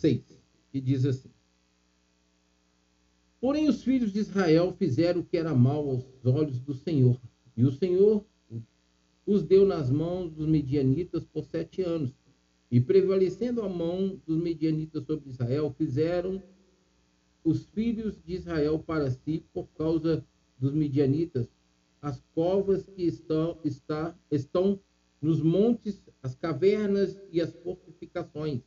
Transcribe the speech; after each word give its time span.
6, 0.00 0.22
que 0.72 0.80
diz 0.80 1.04
assim: 1.04 1.30
Porém, 3.40 3.68
os 3.68 3.82
filhos 3.82 4.12
de 4.12 4.18
Israel 4.18 4.74
fizeram 4.78 5.20
o 5.20 5.24
que 5.24 5.36
era 5.36 5.54
mal 5.54 5.88
aos 5.88 6.04
olhos 6.24 6.58
do 6.60 6.74
Senhor, 6.74 7.20
e 7.56 7.64
o 7.64 7.72
Senhor 7.72 8.24
os 9.26 9.42
deu 9.42 9.64
nas 9.64 9.90
mãos 9.90 10.32
dos 10.32 10.46
medianitas 10.46 11.24
por 11.24 11.44
sete 11.44 11.82
anos. 11.82 12.12
E 12.70 12.80
prevalecendo 12.80 13.62
a 13.62 13.68
mão 13.68 14.20
dos 14.26 14.36
medianitas 14.36 15.04
sobre 15.04 15.30
Israel, 15.30 15.74
fizeram 15.76 16.42
os 17.44 17.66
filhos 17.66 18.20
de 18.24 18.34
Israel 18.34 18.78
para 18.78 19.10
si, 19.10 19.44
por 19.52 19.66
causa 19.76 20.24
dos 20.58 20.72
medianitas, 20.72 21.48
as 22.02 22.22
covas 22.34 22.86
que 22.86 23.02
estão, 23.02 23.58
está, 23.64 24.16
estão 24.30 24.80
nos 25.20 25.42
montes, 25.42 26.02
as 26.22 26.34
cavernas 26.34 27.20
e 27.32 27.40
as 27.40 27.52
fortificações. 27.54 28.62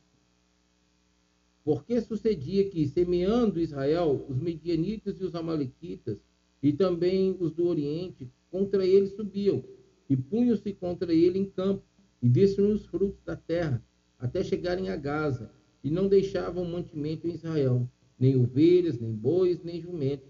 Porque 1.64 1.98
sucedia 2.02 2.68
que, 2.68 2.86
semeando 2.86 3.58
Israel, 3.58 4.26
os 4.28 4.38
medianitas 4.38 5.18
e 5.18 5.24
os 5.24 5.34
amalequitas, 5.34 6.18
e 6.62 6.72
também 6.72 7.34
os 7.40 7.52
do 7.52 7.66
Oriente, 7.66 8.30
contra 8.50 8.86
ele 8.86 9.06
subiam, 9.06 9.64
e 10.08 10.14
punham-se 10.16 10.74
contra 10.74 11.12
ele 11.12 11.38
em 11.38 11.46
campo, 11.46 11.82
e 12.20 12.28
destruíam 12.28 12.74
os 12.74 12.84
frutos 12.84 13.22
da 13.24 13.34
terra, 13.34 13.82
até 14.18 14.44
chegarem 14.44 14.90
a 14.90 14.96
Gaza, 14.96 15.50
e 15.82 15.90
não 15.90 16.06
deixavam 16.06 16.64
mantimento 16.64 17.26
em 17.26 17.32
Israel, 17.32 17.88
nem 18.18 18.36
ovelhas, 18.36 18.98
nem 18.98 19.12
bois, 19.12 19.62
nem 19.62 19.80
jumentos, 19.80 20.28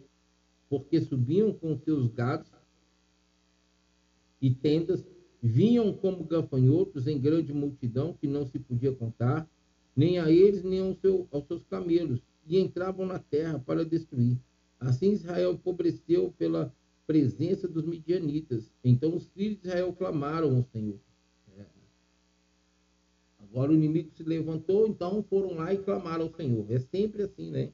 porque 0.69 1.01
subiam 1.01 1.52
com 1.52 1.77
seus 1.77 2.07
gados 2.09 2.51
e 4.41 4.51
tendas, 4.51 5.05
vinham 5.43 5.93
como 5.93 6.24
gafanhotos 6.24 7.07
em 7.07 7.21
grande 7.21 7.52
multidão 7.52 8.12
que 8.12 8.27
não 8.27 8.46
se 8.46 8.59
podia 8.59 8.93
contar, 8.93 9.48
nem 9.97 10.19
a 10.19 10.30
eles, 10.30 10.62
nem 10.62 10.80
ao 10.80 10.95
seu, 10.95 11.29
aos 11.30 11.47
seus 11.47 11.65
camelos, 11.65 12.21
e 12.47 12.59
entravam 12.59 13.07
na 13.07 13.19
terra 13.19 13.59
para 13.59 13.85
destruir. 13.85 14.38
Assim 14.79 15.13
Israel 15.13 15.52
empobreceu 15.52 16.35
pela 16.37 16.74
presença 17.07 17.68
dos 17.68 17.85
midianitas. 17.85 18.71
Então 18.83 19.15
os 19.15 19.27
filhos 19.29 19.60
de 19.60 19.68
Israel 19.68 19.93
clamaram 19.93 20.57
ao 20.57 20.65
Senhor. 20.65 20.99
É. 21.57 21.65
Agora 23.38 23.71
o 23.71 23.74
inimigo 23.74 24.10
se 24.10 24.23
levantou, 24.23 24.87
então 24.87 25.23
foram 25.23 25.55
lá 25.55 25.73
e 25.73 25.79
clamaram 25.79 26.24
ao 26.24 26.35
Senhor. 26.35 26.66
É 26.71 26.79
sempre 26.79 27.23
assim, 27.23 27.51
né? 27.51 27.73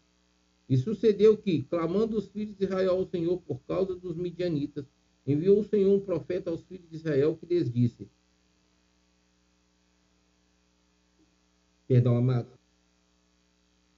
E 0.69 0.77
sucedeu 0.77 1.37
que, 1.37 1.63
clamando 1.63 2.17
os 2.17 2.29
filhos 2.29 2.57
de 2.57 2.65
Israel 2.65 2.93
ao 2.93 3.07
Senhor 3.07 3.39
por 3.43 3.61
causa 3.63 3.97
dos 3.97 4.17
midianitas, 4.17 4.85
enviou 5.27 5.61
o 5.61 5.65
Senhor 5.65 5.93
um 5.93 6.01
profeta 6.01 6.51
aos 6.51 6.63
filhos 6.63 6.89
de 6.89 6.97
Israel 6.97 7.37
que 7.37 7.47
lhes 7.47 7.71
disse: 7.71 8.09
Perdão, 11.91 12.17
amado. 12.17 12.47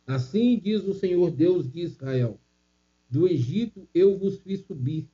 Assim 0.06 0.58
diz 0.58 0.82
o 0.88 0.94
Senhor 0.94 1.30
Deus 1.30 1.70
de 1.70 1.82
Israel: 1.82 2.40
Do 3.06 3.28
Egito 3.28 3.86
eu 3.92 4.16
vos 4.16 4.38
fiz 4.38 4.60
subir, 4.60 5.10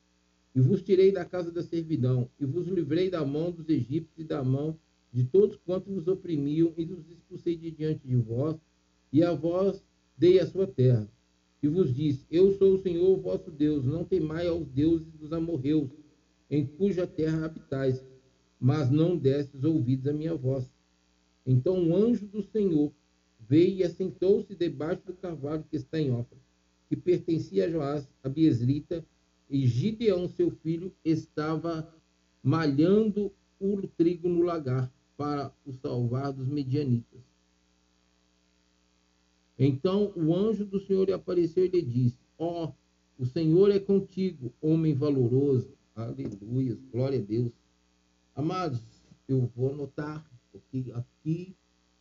e 0.55 0.61
vos 0.61 0.81
tirei 0.81 1.11
da 1.11 1.25
casa 1.25 1.51
da 1.51 1.61
servidão, 1.61 2.31
e 2.39 2.47
vos 2.47 2.69
livrei 2.69 3.11
da 3.11 3.25
mão 3.25 3.51
dos 3.51 3.69
egípcios 3.69 4.17
e 4.17 4.23
da 4.23 4.45
mão 4.45 4.79
de 5.13 5.25
todos 5.25 5.57
quantos 5.57 5.93
vos 5.93 6.07
oprimiam, 6.07 6.73
e 6.77 6.85
vos 6.85 7.11
expulsei 7.11 7.57
de 7.57 7.73
diante 7.73 8.07
de 8.07 8.15
vós, 8.15 8.57
e 9.13 9.25
a 9.25 9.33
vós 9.33 9.83
dei 10.17 10.39
a 10.39 10.47
sua 10.47 10.69
terra. 10.69 11.11
E 11.61 11.67
vos 11.67 11.93
disse: 11.93 12.27
Eu 12.31 12.53
sou 12.53 12.75
o 12.75 12.81
Senhor 12.81 13.19
vosso 13.19 13.51
Deus, 13.51 13.85
não 13.85 14.05
temai 14.05 14.47
aos 14.47 14.69
deuses 14.69 15.13
dos 15.15 15.33
amorreus, 15.33 15.91
em 16.49 16.65
cuja 16.65 17.09
terra 17.09 17.45
habitais, 17.45 18.07
mas 18.61 18.89
não 18.89 19.17
destes 19.17 19.65
ouvidos 19.65 20.07
à 20.07 20.13
minha 20.13 20.37
voz. 20.37 20.78
Então 21.49 21.83
o 21.83 21.97
anjo 21.97 22.27
do 22.27 22.43
Senhor 22.43 22.93
veio 23.41 23.79
e 23.79 23.83
assentou-se 23.83 24.55
debaixo 24.55 25.03
do 25.07 25.15
carvalho 25.15 25.65
que 25.71 25.77
está 25.77 25.99
em 25.99 26.13
Ofra, 26.13 26.37
que 26.87 26.95
pertencia 26.95 27.65
a 27.65 27.71
Joás, 27.71 28.07
a 28.23 28.29
Biesrita, 28.29 29.03
e 29.49 29.67
Gideão, 29.67 30.29
seu 30.29 30.51
filho, 30.51 30.93
estava 31.03 31.91
malhando 32.43 33.33
o 33.59 33.81
trigo 33.89 34.29
no 34.29 34.43
lagar 34.43 34.93
para 35.17 35.51
o 35.65 35.73
salvar 35.73 36.35
dos 36.35 36.47
medianitas. 36.47 37.23
Então 39.59 40.13
o 40.15 40.37
anjo 40.37 40.67
do 40.67 40.79
Senhor 40.79 41.07
lhe 41.07 41.15
apareceu 41.15 41.65
e 41.65 41.69
lhe 41.69 41.81
disse: 41.81 42.19
Ó, 42.37 42.67
oh, 42.67 43.23
o 43.23 43.25
Senhor 43.25 43.71
é 43.71 43.81
contigo, 43.81 44.53
homem 44.61 44.93
valoroso. 44.93 45.73
Aleluia, 45.97 46.79
glória 46.93 47.19
a 47.19 47.23
Deus. 47.23 47.53
Amados, 48.35 48.83
eu 49.27 49.51
vou 49.57 49.71
anotar 49.71 50.29
porque 50.59 50.93
aqui 50.93 51.57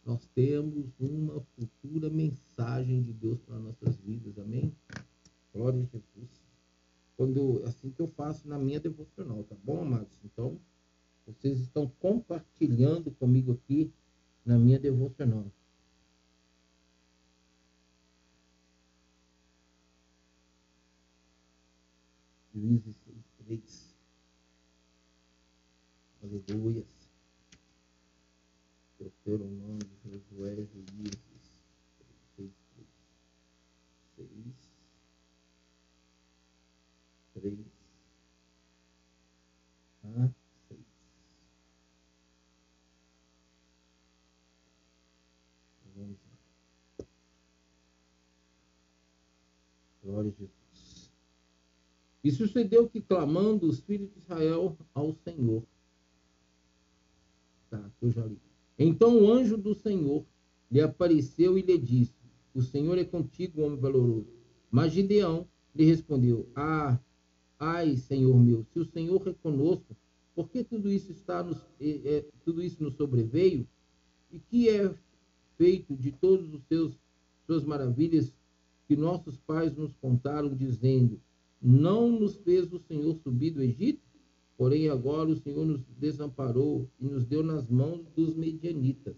nós 0.05 0.25
temos 0.33 0.85
uma 0.99 1.41
futura 1.55 2.09
mensagem 2.09 3.03
de 3.03 3.13
Deus 3.13 3.39
para 3.41 3.59
nossas 3.59 3.97
vidas, 3.97 4.37
amém? 4.39 4.73
Glória 5.53 5.79
a 5.79 5.85
Jesus. 5.85 6.47
Quando, 7.15 7.63
assim 7.65 7.89
que 7.89 8.01
eu 8.01 8.07
faço 8.07 8.47
na 8.47 8.57
minha 8.57 8.79
devocional, 8.79 9.43
tá 9.43 9.55
bom, 9.63 9.81
amados? 9.81 10.17
Então, 10.23 10.59
vocês 11.25 11.59
estão 11.59 11.89
compartilhando 11.99 13.11
comigo 13.11 13.51
aqui 13.51 13.91
na 14.45 14.57
minha 14.57 14.79
devocional. 14.79 15.45
Juízes 22.53 22.95
6, 23.05 23.17
3. 23.45 23.95
Aleluia. 26.23 26.96
Deuteronômio, 28.99 29.79
Josué, 30.05 30.55
Juízes, 30.55 31.59
6, 32.35 32.51
6, 34.15 34.27
3, 37.35 37.53
a 40.03 40.29
6. 40.69 40.79
Vamos 45.95 46.17
lá. 46.17 46.37
Glória 50.03 50.29
a 50.29 50.33
Jesus. 50.33 51.11
E 52.23 52.31
sucedeu 52.31 52.89
que, 52.89 53.01
clamando 53.01 53.67
os 53.67 53.79
filhos 53.79 54.11
de 54.11 54.17
Israel 54.19 54.75
ao 54.93 55.13
Senhor, 55.13 55.63
tá, 57.69 57.91
eu 58.01 58.11
já 58.11 58.25
li. 58.25 58.41
Então 58.77 59.17
o 59.17 59.31
anjo 59.31 59.57
do 59.57 59.73
Senhor 59.73 60.25
lhe 60.69 60.81
apareceu 60.81 61.57
e 61.57 61.61
lhe 61.61 61.77
disse: 61.77 62.13
O 62.53 62.61
Senhor 62.61 62.97
é 62.97 63.03
contigo, 63.03 63.61
homem 63.61 63.79
valoroso. 63.79 64.27
Mas 64.69 64.93
Gideão 64.93 65.47
lhe 65.75 65.85
respondeu: 65.85 66.47
Ah, 66.55 66.99
ai, 67.59 67.95
Senhor 67.97 68.37
meu, 68.37 68.63
se 68.71 68.79
o 68.79 68.85
Senhor 68.85 69.27
é 69.27 69.33
conosco, 69.33 69.95
por 70.35 70.49
que 70.49 70.63
tudo 70.63 70.91
isso 70.91 71.11
está 71.11 71.43
nos, 71.43 71.57
é, 71.79 72.17
é, 72.17 72.25
tudo 72.45 72.61
isso 72.61 72.83
nos 72.83 72.95
sobreveio? 72.95 73.67
E 74.31 74.39
que 74.39 74.69
é 74.69 74.93
feito 75.57 75.95
de 75.95 76.11
todos 76.11 76.53
os 76.53 76.61
seus 76.65 76.97
suas 77.47 77.63
maravilhas 77.63 78.33
que 78.87 78.95
nossos 78.95 79.37
pais 79.37 79.75
nos 79.75 79.95
contaram, 79.95 80.53
dizendo: 80.53 81.19
Não 81.61 82.11
nos 82.11 82.35
fez 82.35 82.71
o 82.71 82.79
Senhor 82.79 83.15
subir 83.23 83.51
do 83.51 83.63
Egito? 83.63 84.06
Porém, 84.57 84.89
agora 84.89 85.29
o 85.29 85.35
Senhor 85.35 85.65
nos 85.65 85.83
desamparou 85.99 86.89
e 86.99 87.05
nos 87.05 87.25
deu 87.25 87.43
nas 87.43 87.69
mãos 87.69 88.03
dos 88.15 88.35
medianitas. 88.35 89.15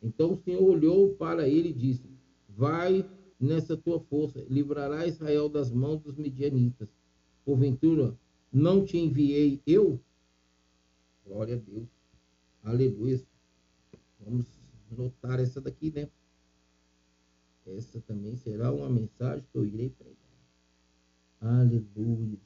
Então 0.00 0.34
o 0.34 0.36
Senhor 0.36 0.62
olhou 0.62 1.14
para 1.16 1.48
ele 1.48 1.70
e 1.70 1.74
disse: 1.74 2.08
Vai 2.48 3.04
nessa 3.38 3.76
tua 3.76 3.98
força, 3.98 4.44
livrará 4.48 5.06
Israel 5.06 5.48
das 5.48 5.72
mãos 5.72 6.00
dos 6.00 6.16
medianitas. 6.16 6.88
Porventura, 7.44 8.16
não 8.52 8.84
te 8.84 8.96
enviei 8.96 9.60
eu? 9.66 10.00
Glória 11.26 11.56
a 11.56 11.58
Deus. 11.58 11.88
Aleluia. 12.62 13.20
Vamos 14.20 14.46
notar 14.90 15.40
essa 15.40 15.60
daqui, 15.60 15.90
né? 15.90 16.08
Essa 17.66 18.00
também 18.00 18.36
será 18.36 18.72
uma 18.72 18.88
mensagem 18.88 19.44
que 19.50 19.58
eu 19.58 19.64
irei 19.64 19.90
pregar. 19.90 20.16
Aleluia. 21.40 22.38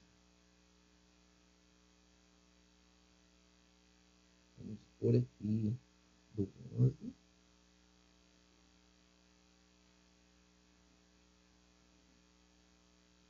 Por 5.04 5.14
aqui 5.14 5.76
do 6.34 6.48
11. 6.80 6.94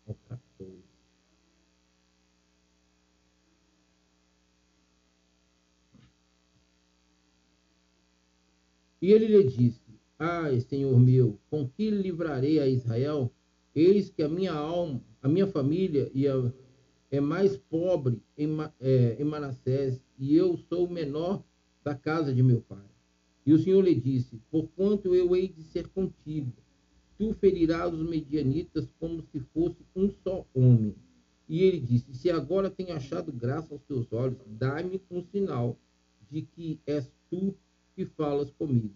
ao 0.07 0.15
14. 0.15 0.85
E 9.03 9.13
ele 9.13 9.27
lhe 9.27 9.43
disse: 9.43 9.83
Ai, 10.17 10.61
Senhor 10.61 10.97
meu, 11.01 11.41
com 11.51 11.69
que 11.69 11.91
livrarei 11.91 12.61
a 12.61 12.69
Israel? 12.69 13.35
Eis 13.75 14.11
que 14.11 14.23
a 14.23 14.29
minha 14.29 14.53
alma, 14.53 15.03
a 15.21 15.27
minha 15.27 15.49
família 15.49 16.09
e 16.15 16.29
a, 16.29 16.53
é 17.11 17.21
mais 17.21 17.57
pobre 17.57 18.23
em, 18.39 18.49
é, 18.79 19.17
em 19.21 19.25
Manassés, 19.25 20.01
e 20.17 20.37
eu 20.37 20.57
sou 20.57 20.87
o 20.87 20.93
menor 20.93 21.43
da 21.85 21.95
casa 21.95 22.35
de 22.35 22.43
meu 22.43 22.63
pai. 22.63 22.89
E 23.47 23.53
o 23.53 23.59
Senhor 23.59 23.83
lhe 23.83 23.95
disse: 23.95 24.41
Porquanto 24.51 25.15
eu 25.15 25.37
hei 25.37 25.49
de 25.49 25.63
ser 25.63 25.87
contigo, 25.89 26.51
tu 27.19 27.35
ferirás 27.35 27.93
os 27.93 28.03
medianitas 28.09 28.89
como 28.99 29.23
se 29.23 29.39
fosse 29.53 29.85
um 29.95 30.11
só 30.11 30.47
homem. 30.55 30.95
E 31.47 31.63
ele 31.63 31.79
disse: 31.79 32.15
Se 32.15 32.31
agora 32.31 32.71
tenho 32.71 32.95
achado 32.95 33.31
graça 33.31 33.75
aos 33.75 33.83
teus 33.83 34.11
olhos, 34.13 34.39
dá-me 34.47 35.01
um 35.11 35.23
sinal 35.23 35.79
de 36.31 36.43
que 36.43 36.81
és 36.87 37.13
tu 37.31 37.55
que 37.95 38.07
falas 38.07 38.51
comigo. 38.51 38.95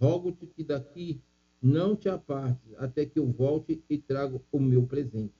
Rogo-te 0.00 0.46
que 0.46 0.64
daqui 0.64 1.20
não 1.62 1.96
te 1.96 2.08
apartes 2.08 2.74
até 2.76 3.06
que 3.06 3.18
eu 3.18 3.26
volte 3.26 3.82
e 3.88 3.96
traga 3.96 4.40
o 4.52 4.60
meu 4.60 4.84
presente. 4.86 5.32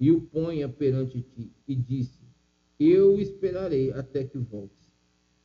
E 0.00 0.10
o 0.10 0.20
ponha 0.20 0.68
perante 0.68 1.20
ti. 1.20 1.52
E 1.68 1.76
disse: 1.76 2.18
Eu 2.80 3.20
esperarei 3.20 3.92
até 3.92 4.24
que 4.24 4.38
voltes. 4.38 4.81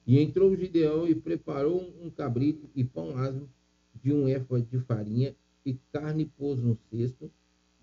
E 0.08 0.20
entrou 0.22 0.56
Gideão 0.56 1.06
e 1.06 1.14
preparou 1.14 1.94
um 2.02 2.10
cabrito 2.10 2.70
e 2.74 2.82
pão 2.82 3.18
asmo 3.18 3.50
de 4.02 4.14
um 4.14 4.26
éfa 4.26 4.62
de 4.62 4.80
farinha 4.80 5.36
e 5.66 5.74
carne 5.92 6.26
pôs 6.26 6.58
num 6.58 6.78
cesto 6.90 7.30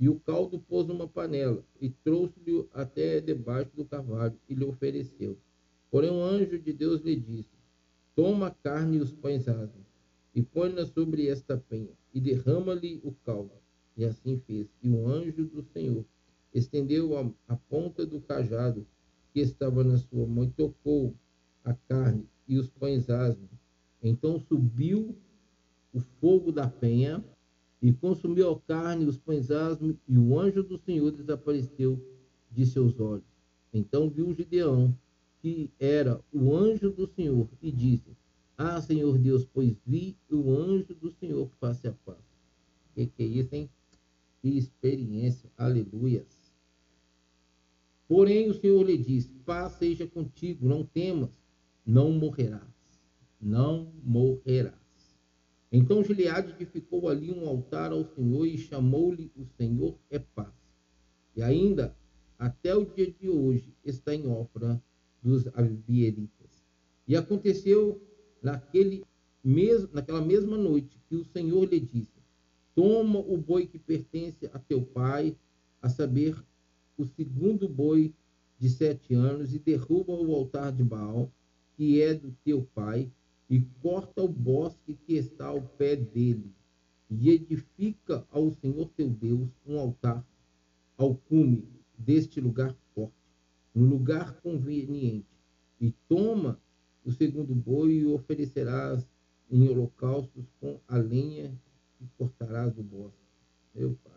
e 0.00 0.08
o 0.08 0.18
caldo 0.20 0.58
pôs 0.58 0.86
numa 0.86 1.06
panela 1.06 1.62
e 1.78 1.90
trouxe-lhe 1.90 2.66
até 2.72 3.20
debaixo 3.20 3.70
do 3.76 3.84
cavalo 3.84 4.34
e 4.48 4.54
lhe 4.54 4.64
ofereceu. 4.64 5.36
Porém 5.90 6.10
um 6.10 6.24
anjo 6.24 6.58
de 6.58 6.72
Deus 6.72 7.02
lhe 7.02 7.14
disse: 7.14 7.54
Toma 8.16 8.46
a 8.46 8.50
carne 8.50 8.96
e 8.96 9.00
os 9.00 9.12
pães 9.12 9.46
asmos 9.46 9.84
e 10.34 10.42
põe-na 10.42 10.86
sobre 10.86 11.28
esta 11.28 11.58
penha 11.58 11.92
e 12.14 12.20
derrama-lhe 12.20 13.00
o 13.04 13.12
caldo. 13.24 13.52
E 13.96 14.04
assim 14.04 14.40
fez. 14.46 14.66
E 14.82 14.88
o 14.88 15.06
anjo 15.06 15.44
do 15.44 15.62
Senhor 15.62 16.04
estendeu 16.54 17.18
a, 17.18 17.30
a 17.48 17.56
ponta 17.56 18.06
do 18.06 18.18
cajado 18.20 18.86
que 19.32 19.40
estava 19.40 19.84
na 19.84 19.98
sua 19.98 20.26
mão 20.26 20.44
e 20.44 20.50
tocou 20.50 21.14
a 21.64 21.74
carne 21.74 22.28
e 22.46 22.58
os 22.58 22.68
pães 22.68 23.08
asmos. 23.08 23.50
Então 24.02 24.38
subiu 24.38 25.16
o 25.92 26.00
fogo 26.00 26.52
da 26.52 26.68
penha 26.68 27.24
e 27.80 27.92
consumiu 27.92 28.50
a 28.50 28.60
carne 28.60 29.04
e 29.04 29.08
os 29.08 29.18
pães 29.18 29.50
asmos, 29.50 29.96
e 30.08 30.18
o 30.18 30.38
anjo 30.38 30.62
do 30.62 30.78
Senhor 30.78 31.10
desapareceu 31.10 32.02
de 32.50 32.66
seus 32.66 32.98
olhos. 32.98 33.24
Então 33.72 34.08
viu 34.08 34.32
Gideão, 34.32 34.96
que 35.40 35.70
era 35.78 36.22
o 36.32 36.54
anjo 36.54 36.90
do 36.90 37.06
Senhor, 37.06 37.48
e 37.60 37.70
disse: 37.70 38.16
Ah, 38.56 38.80
Senhor 38.80 39.18
Deus, 39.18 39.44
pois 39.44 39.76
vi 39.86 40.16
o 40.30 40.50
anjo 40.50 40.94
do 40.94 41.10
Senhor 41.10 41.50
face 41.60 41.86
a 41.86 41.92
face. 41.92 42.34
O 42.90 42.94
que, 42.94 43.06
que 43.06 43.22
é 43.22 43.26
isso, 43.26 43.54
hein? 43.54 43.68
Que 44.40 44.56
experiência, 44.56 45.50
aleluias. 45.56 46.44
Porém 48.08 48.48
o 48.48 48.54
Senhor 48.54 48.82
lhe 48.82 48.96
disse: 48.96 49.28
Paz 49.44 49.72
seja 49.72 50.06
contigo, 50.06 50.66
não 50.66 50.84
temas, 50.84 51.30
não 51.84 52.12
morrerás, 52.12 52.62
não 53.40 53.92
morrerás. 54.02 54.74
Então 55.70 56.04
Gileade 56.04 56.52
edificou 56.52 57.08
ali 57.08 57.32
um 57.32 57.48
altar 57.48 57.92
ao 57.92 58.04
Senhor 58.04 58.46
e 58.46 58.56
chamou-lhe 58.56 59.30
o 59.36 59.44
Senhor 59.44 59.98
é 60.08 60.18
paz. 60.18 60.54
E 61.34 61.42
ainda, 61.42 61.96
até 62.38 62.74
o 62.74 62.84
dia 62.84 63.10
de 63.10 63.28
hoje, 63.28 63.74
está 63.84 64.14
em 64.14 64.26
Ofra 64.26 64.80
dos 65.20 65.46
Abieritas. 65.48 66.64
E 67.08 67.16
aconteceu 67.16 68.00
naquele 68.40 69.04
naquela 69.92 70.22
mesma 70.22 70.56
noite 70.56 70.98
que 71.06 71.16
o 71.16 71.24
Senhor 71.24 71.64
lhe 71.64 71.80
disse: 71.80 72.22
Toma 72.74 73.18
o 73.18 73.36
boi 73.36 73.66
que 73.66 73.78
pertence 73.78 74.48
a 74.52 74.58
teu 74.58 74.82
pai, 74.82 75.36
a 75.82 75.88
saber, 75.88 76.42
o 76.96 77.04
segundo 77.04 77.68
boi 77.68 78.14
de 78.58 78.70
sete 78.70 79.12
anos, 79.12 79.54
e 79.54 79.58
derruba 79.58 80.12
o 80.12 80.34
altar 80.34 80.72
de 80.72 80.82
Baal, 80.82 81.30
que 81.76 82.00
é 82.00 82.14
do 82.14 82.32
teu 82.44 82.62
pai, 82.74 83.10
e 83.48 83.60
corta 83.82 84.22
o 84.22 84.28
bosque 84.28 84.94
que 84.94 85.14
está 85.14 85.46
ao 85.46 85.62
pé 85.62 85.96
dele, 85.96 86.52
e 87.10 87.30
edifica 87.30 88.26
ao 88.30 88.50
Senhor 88.50 88.88
teu 88.96 89.10
Deus 89.10 89.48
um 89.66 89.78
altar 89.78 90.26
ao 90.96 91.14
cume 91.14 91.68
deste 91.96 92.40
lugar 92.40 92.74
forte, 92.94 93.14
no 93.74 93.84
lugar 93.84 94.40
conveniente, 94.40 95.26
e 95.80 95.92
toma 96.08 96.60
o 97.04 97.12
segundo 97.12 97.54
boi 97.54 97.92
e 97.94 98.06
o 98.06 98.14
oferecerás 98.14 99.06
em 99.50 99.68
holocaustos 99.68 100.46
com 100.60 100.80
a 100.88 100.96
lenha 100.96 101.52
que 101.98 102.06
cortarás 102.16 102.72
do 102.72 102.82
bosque. 102.82 103.18
Meu 103.74 103.94
pai. 104.02 104.14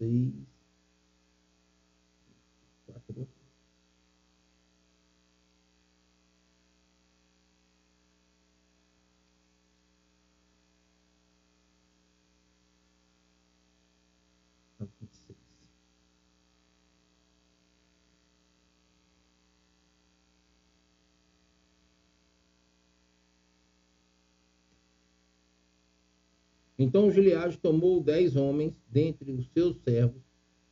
these. 0.00 0.49
Então 26.82 27.10
Gileade 27.10 27.58
tomou 27.58 28.02
dez 28.02 28.36
homens 28.36 28.72
dentre 28.90 29.30
os 29.32 29.46
seus 29.52 29.76
servos 29.82 30.22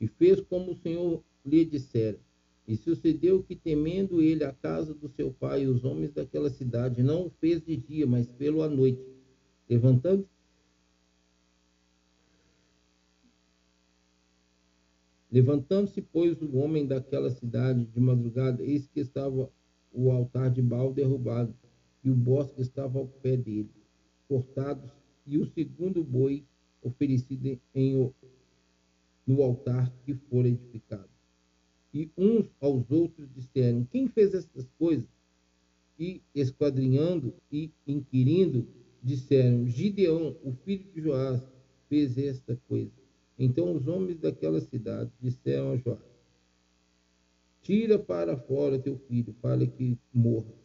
e 0.01 0.09
fez 0.09 0.41
como 0.41 0.73
o 0.73 0.75
Senhor 0.75 1.23
lhe 1.45 1.67
dissera. 1.67 2.19
E 2.67 2.77
sucedeu 2.77 3.43
que, 3.43 3.55
temendo 3.55 4.23
ele 4.23 4.43
a 4.43 4.51
casa 4.51 4.95
do 4.95 5.07
seu 5.11 5.31
pai 5.31 5.65
e 5.65 5.67
os 5.67 5.85
homens 5.85 6.11
daquela 6.11 6.49
cidade, 6.49 7.03
não 7.03 7.27
o 7.27 7.31
fez 7.39 7.63
de 7.63 7.77
dia, 7.77 8.07
mas 8.07 8.27
pelo 8.27 8.63
à 8.63 8.71
noite. 8.71 9.05
Levantando 9.69 10.27
Levantando-se, 15.31 16.01
pois, 16.01 16.41
o 16.41 16.57
homem 16.57 16.87
daquela 16.87 17.29
cidade 17.29 17.85
de 17.85 18.01
madrugada, 18.01 18.65
eis 18.65 18.87
que 18.87 19.01
estava 19.01 19.53
o 19.93 20.11
altar 20.11 20.51
de 20.51 20.63
Baal 20.63 20.91
derrubado, 20.91 21.55
e 22.03 22.09
o 22.09 22.15
bosque 22.15 22.63
estava 22.63 22.99
ao 22.99 23.07
pé 23.07 23.37
dele, 23.37 23.71
cortados 24.27 24.98
e 25.29 25.37
o 25.37 25.47
segundo 25.47 26.03
boi 26.03 26.43
oferecido 26.83 27.61
em, 27.75 28.13
no 29.27 29.43
altar 29.43 29.93
que 30.05 30.15
for 30.15 30.47
edificado. 30.47 31.09
E 31.93 32.11
uns 32.17 32.47
aos 32.61 32.91
outros 32.91 33.29
disseram: 33.35 33.85
Quem 33.85 34.09
fez 34.09 34.35
estas 34.35 34.67
coisas? 34.79 35.09
E 35.99 36.23
esquadrinhando 36.35 37.35
e 37.53 37.71
inquirindo, 37.87 38.67
disseram: 39.03 39.67
Gideão, 39.67 40.37
o 40.43 40.53
filho 40.65 40.85
de 40.95 41.03
Joás, 41.03 41.43
fez 41.89 42.17
esta 42.17 42.57
coisa. 42.69 42.93
Então 43.39 43.75
os 43.75 43.87
homens 43.87 44.19
daquela 44.19 44.61
cidade 44.61 45.11
disseram 45.21 45.73
a 45.73 45.77
Joás: 45.77 46.01
Tira 47.63 47.99
para 47.99 48.37
fora 48.37 48.79
teu 48.79 48.97
filho, 49.09 49.35
para 49.43 49.67
que 49.67 49.99
morra. 50.13 50.57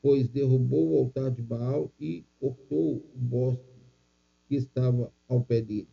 Pois 0.00 0.28
derrubou 0.28 0.92
o 0.92 0.98
altar 0.98 1.30
de 1.30 1.42
Baal 1.42 1.92
e 2.00 2.24
cortou 2.40 2.96
o 2.96 3.18
bosque 3.18 3.71
que 4.52 4.56
estava 4.56 5.10
ao 5.26 5.42
pé 5.42 5.62
dele. 5.62 5.88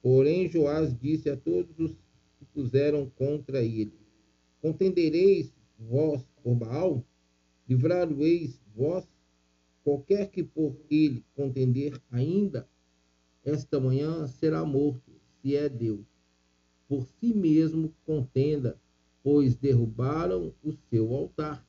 Porém, 0.00 0.48
Joás 0.48 0.96
disse 0.96 1.28
a 1.28 1.36
todos 1.36 1.76
os 1.80 1.90
que 2.38 2.44
puseram 2.54 3.10
contra 3.10 3.60
ele: 3.60 3.98
Contendereis 4.60 5.52
vós 5.76 6.24
por 6.44 6.54
Baal? 6.54 7.04
Livrar-o-eis 7.68 8.60
vós? 8.72 9.04
Qualquer 9.82 10.30
que 10.30 10.44
por 10.44 10.76
ele 10.88 11.24
contender 11.34 12.00
ainda 12.08 12.68
esta 13.44 13.80
manhã 13.80 14.28
será 14.28 14.64
morto, 14.64 15.10
se 15.40 15.56
é 15.56 15.68
Deus. 15.68 16.06
Por 16.86 17.04
si 17.18 17.34
mesmo 17.34 17.92
contenda, 18.06 18.80
pois 19.24 19.56
derrubaram 19.56 20.54
o 20.62 20.72
seu 20.88 21.12
altar. 21.12 21.66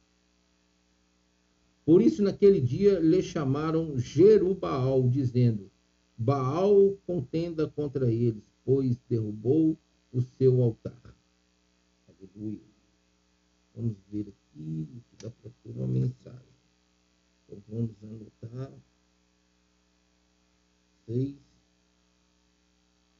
Por 1.83 2.03
isso, 2.03 2.21
naquele 2.21 2.61
dia, 2.61 2.99
lhe 2.99 3.23
chamaram 3.23 3.97
Jerubaal, 3.97 5.09
dizendo: 5.09 5.72
Baal 6.17 6.95
contenda 7.05 7.67
contra 7.67 8.11
eles, 8.11 8.43
pois 8.63 8.97
derrubou 9.09 9.77
o 10.11 10.21
seu 10.21 10.61
altar. 10.61 11.15
Aleluia. 12.07 12.61
Vamos 13.75 13.97
ver 14.11 14.27
aqui, 14.29 14.87
dá 15.21 15.29
para 15.29 15.51
ter 15.63 15.71
uma 15.71 15.87
mensagem. 15.87 16.53
Então 17.45 17.61
vamos 17.67 17.95
anotar. 18.03 18.71
6, 21.05 21.35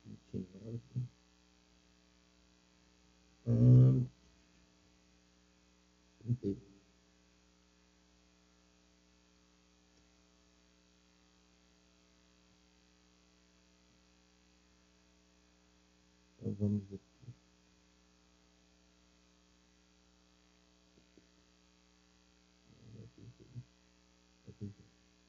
29. 0.06 0.80
Hum, 3.46 4.06
31. 6.20 6.73
Então 16.44 16.54
vamos 16.60 16.84
aqui. 16.94 17.00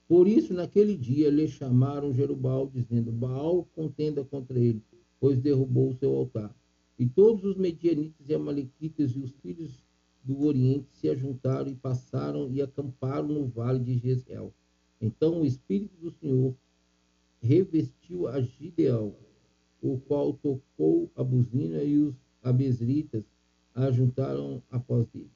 Por 0.09 0.27
isso, 0.27 0.53
naquele 0.53 0.97
dia, 0.97 1.31
lhe 1.31 1.47
chamaram 1.47 2.13
Jerubal, 2.13 2.69
dizendo: 2.69 3.13
Baal 3.13 3.65
contenda 3.77 4.25
contra 4.25 4.59
ele, 4.59 4.83
pois 5.21 5.41
derrubou 5.41 5.91
o 5.91 5.95
seu 5.95 6.13
altar. 6.13 6.55
E 6.99 7.07
todos 7.07 7.45
os 7.45 7.57
medianitas 7.57 8.29
e 8.29 8.35
amalequitas 8.35 9.13
e 9.13 9.21
os 9.21 9.31
filhos 9.37 9.85
do 10.23 10.45
Oriente 10.45 10.89
se 10.93 11.09
ajuntaram 11.09 11.71
e 11.71 11.77
passaram 11.77 12.51
e 12.53 12.61
acamparam 12.61 13.29
no 13.29 13.47
vale 13.47 13.79
de 13.79 13.99
Jezreel. 13.99 14.53
Então 15.01 15.43
o 15.43 15.47
Espírito 15.47 15.97
do 15.97 16.11
Senhor 16.11 16.55
revestiu 17.41 18.27
a 18.27 18.41
Gideão, 18.41 19.15
o 19.85 19.99
qual 19.99 20.33
tocou 20.33 21.11
a 21.15 21.23
buzina 21.23 21.83
e 21.83 21.99
os 21.99 22.15
abesritas 22.43 23.23
ajuntaram 23.75 24.63
após 24.71 25.07
eles. 25.15 25.29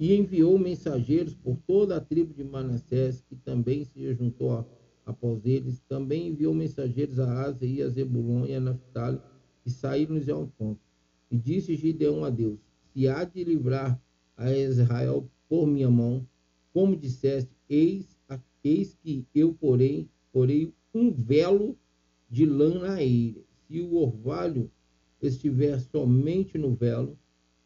E 0.00 0.14
enviou 0.14 0.58
mensageiros 0.58 1.34
por 1.34 1.58
toda 1.66 1.96
a 1.96 2.00
tribo 2.00 2.32
de 2.32 2.42
Manassés, 2.42 3.20
que 3.28 3.36
também 3.36 3.84
se 3.84 4.14
juntou 4.14 4.66
após 5.04 5.44
eles. 5.44 5.80
Também 5.86 6.28
enviou 6.28 6.54
mensageiros 6.54 7.18
a 7.20 7.42
Asa 7.42 7.66
e 7.66 7.82
a 7.82 7.88
Zebulon 7.88 8.46
e 8.46 8.54
a 8.54 8.60
Naphtali, 8.60 9.20
que 9.62 9.70
saíram-lhes 9.70 10.28
ao 10.28 10.44
encontro. 10.44 10.82
E 11.30 11.36
disse 11.36 11.76
Gideão 11.76 12.24
a 12.24 12.30
Deus: 12.30 12.58
Se 12.92 13.06
há 13.06 13.22
de 13.22 13.44
livrar 13.44 14.00
a 14.36 14.50
Israel 14.50 15.30
por 15.48 15.66
minha 15.66 15.90
mão, 15.90 16.26
como 16.72 16.96
disseste, 16.96 17.54
eis, 17.68 18.18
eis 18.64 18.98
que 19.02 19.26
eu 19.34 19.52
porei, 19.52 20.08
porei 20.32 20.72
um 20.94 21.10
velo 21.10 21.76
de 22.30 22.46
lã 22.46 22.78
na 22.78 23.02
eira. 23.02 23.40
Se 23.66 23.80
o 23.80 23.96
orvalho 23.96 24.70
estiver 25.20 25.78
somente 25.80 26.58
no 26.58 26.74
velo, 26.74 27.18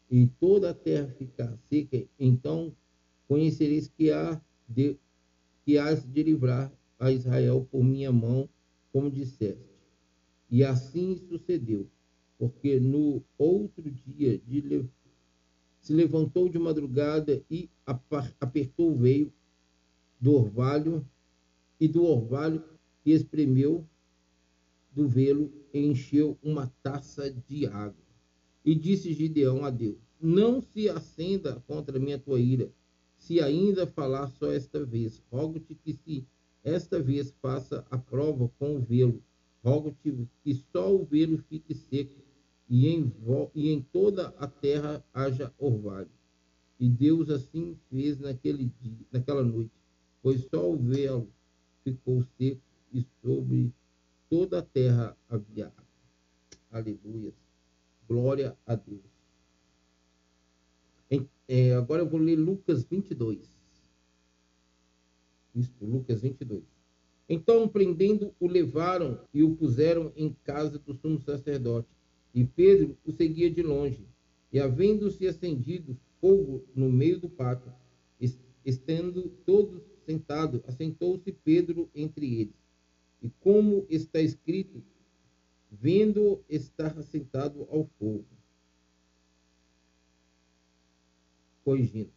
e 0.09 0.27
toda 0.39 0.69
a 0.69 0.73
terra 0.73 1.07
ficar 1.17 1.57
seca, 1.69 2.07
então 2.17 2.73
conhecereis 3.27 3.89
que 3.89 4.09
há 4.09 4.41
de, 4.67 4.97
que 5.65 5.77
has 5.77 6.05
de 6.05 6.23
livrar 6.23 6.71
a 6.97 7.11
Israel 7.11 7.67
por 7.69 7.83
minha 7.83 8.11
mão, 8.11 8.47
como 8.91 9.11
disseste. 9.11 9.67
E 10.49 10.63
assim 10.63 11.17
sucedeu 11.17 11.89
porque 12.37 12.79
no 12.79 13.23
outro 13.37 13.89
dia 13.89 14.37
de, 14.37 14.85
se 15.81 15.93
levantou 15.93 16.47
de 16.47 16.59
madrugada 16.59 17.43
e 17.49 17.69
apertou 18.39 18.91
o 18.91 18.95
veio 18.95 19.33
do 20.19 20.33
orvalho 20.33 21.05
e 21.79 21.87
do 21.87 22.05
orvalho 22.05 22.63
e 23.07 23.13
espremeu 23.13 23.87
do 24.91 25.07
velo 25.07 25.49
encheu 25.73 26.37
uma 26.43 26.67
taça 26.83 27.31
de 27.31 27.65
água. 27.65 28.05
E 28.65 28.75
disse 28.75 29.13
Gideão 29.13 29.63
a 29.63 29.69
Deus: 29.69 29.97
Não 30.19 30.59
se 30.59 30.89
acenda 30.89 31.63
contra 31.65 31.99
minha 31.99 32.19
tua 32.19 32.37
ira, 32.37 32.69
se 33.15 33.39
ainda 33.39 33.87
falar 33.87 34.27
só 34.27 34.51
esta 34.51 34.83
vez. 34.83 35.23
Rogo-te 35.31 35.73
que 35.73 35.93
se 35.93 36.27
esta 36.65 37.01
vez 37.01 37.33
faça 37.41 37.85
a 37.89 37.97
prova 37.97 38.51
com 38.59 38.75
o 38.75 38.81
velo. 38.81 39.23
Rogo-te 39.63 40.27
que 40.43 40.53
só 40.53 40.93
o 40.93 41.05
velo 41.05 41.37
fique 41.47 41.73
seco 41.73 42.21
e 42.69 42.89
em, 42.89 43.09
e 43.55 43.69
em 43.69 43.81
toda 43.81 44.35
a 44.37 44.47
terra 44.47 45.01
haja 45.13 45.53
orvalho. 45.57 46.11
E 46.77 46.89
Deus 46.89 47.29
assim 47.29 47.77
fez 47.89 48.19
naquele 48.19 48.65
dia, 48.81 49.05
naquela 49.13 49.45
noite, 49.45 49.71
pois 50.21 50.41
só 50.53 50.69
o 50.69 50.75
véu 50.75 51.29
ficou 51.85 52.21
seco 52.37 52.66
e 52.93 53.05
sobre 53.21 53.73
toda 54.29 54.59
a 54.59 54.61
terra 54.61 55.17
havia 55.29 55.67
água. 55.67 55.85
Aleluia. 56.71 57.33
Glória 58.07 58.57
a 58.65 58.75
Deus. 58.75 59.17
É, 61.47 61.73
agora 61.73 62.01
eu 62.01 62.09
vou 62.09 62.19
ler 62.19 62.35
Lucas 62.35 62.83
22. 62.83 63.57
Isto, 65.55 65.85
Lucas 65.85 66.21
22. 66.21 66.63
Então, 67.29 67.67
prendendo, 67.67 68.33
o 68.39 68.47
levaram 68.47 69.21
e 69.33 69.43
o 69.43 69.55
puseram 69.55 70.11
em 70.15 70.35
casa 70.43 70.77
do 70.77 70.93
sumo 70.93 71.19
sacerdote 71.21 71.87
e 72.33 72.43
Pedro 72.43 72.97
o 73.05 73.11
seguia 73.11 73.49
de 73.49 73.63
longe. 73.63 74.05
E 74.51 74.59
havendo-se 74.59 75.25
acendido 75.25 75.97
fogo 76.19 76.65
no 76.75 76.91
meio 76.91 77.19
do 77.19 77.29
pátio, 77.29 77.71
estando 78.65 79.29
todos 79.45 79.81
sentados, 80.05 80.61
assentou-se 80.67 81.31
Pedro 81.31 81.89
entre 81.95 82.41
eles. 82.41 82.66
E 83.21 83.29
como 83.29 83.85
está 83.89 84.19
escrito, 84.19 84.83
vendo 85.71 86.43
estar 86.49 86.97
assentado 86.97 87.67
ao 87.71 87.85
fogo. 87.99 88.25
Corrigindo. 91.63 92.11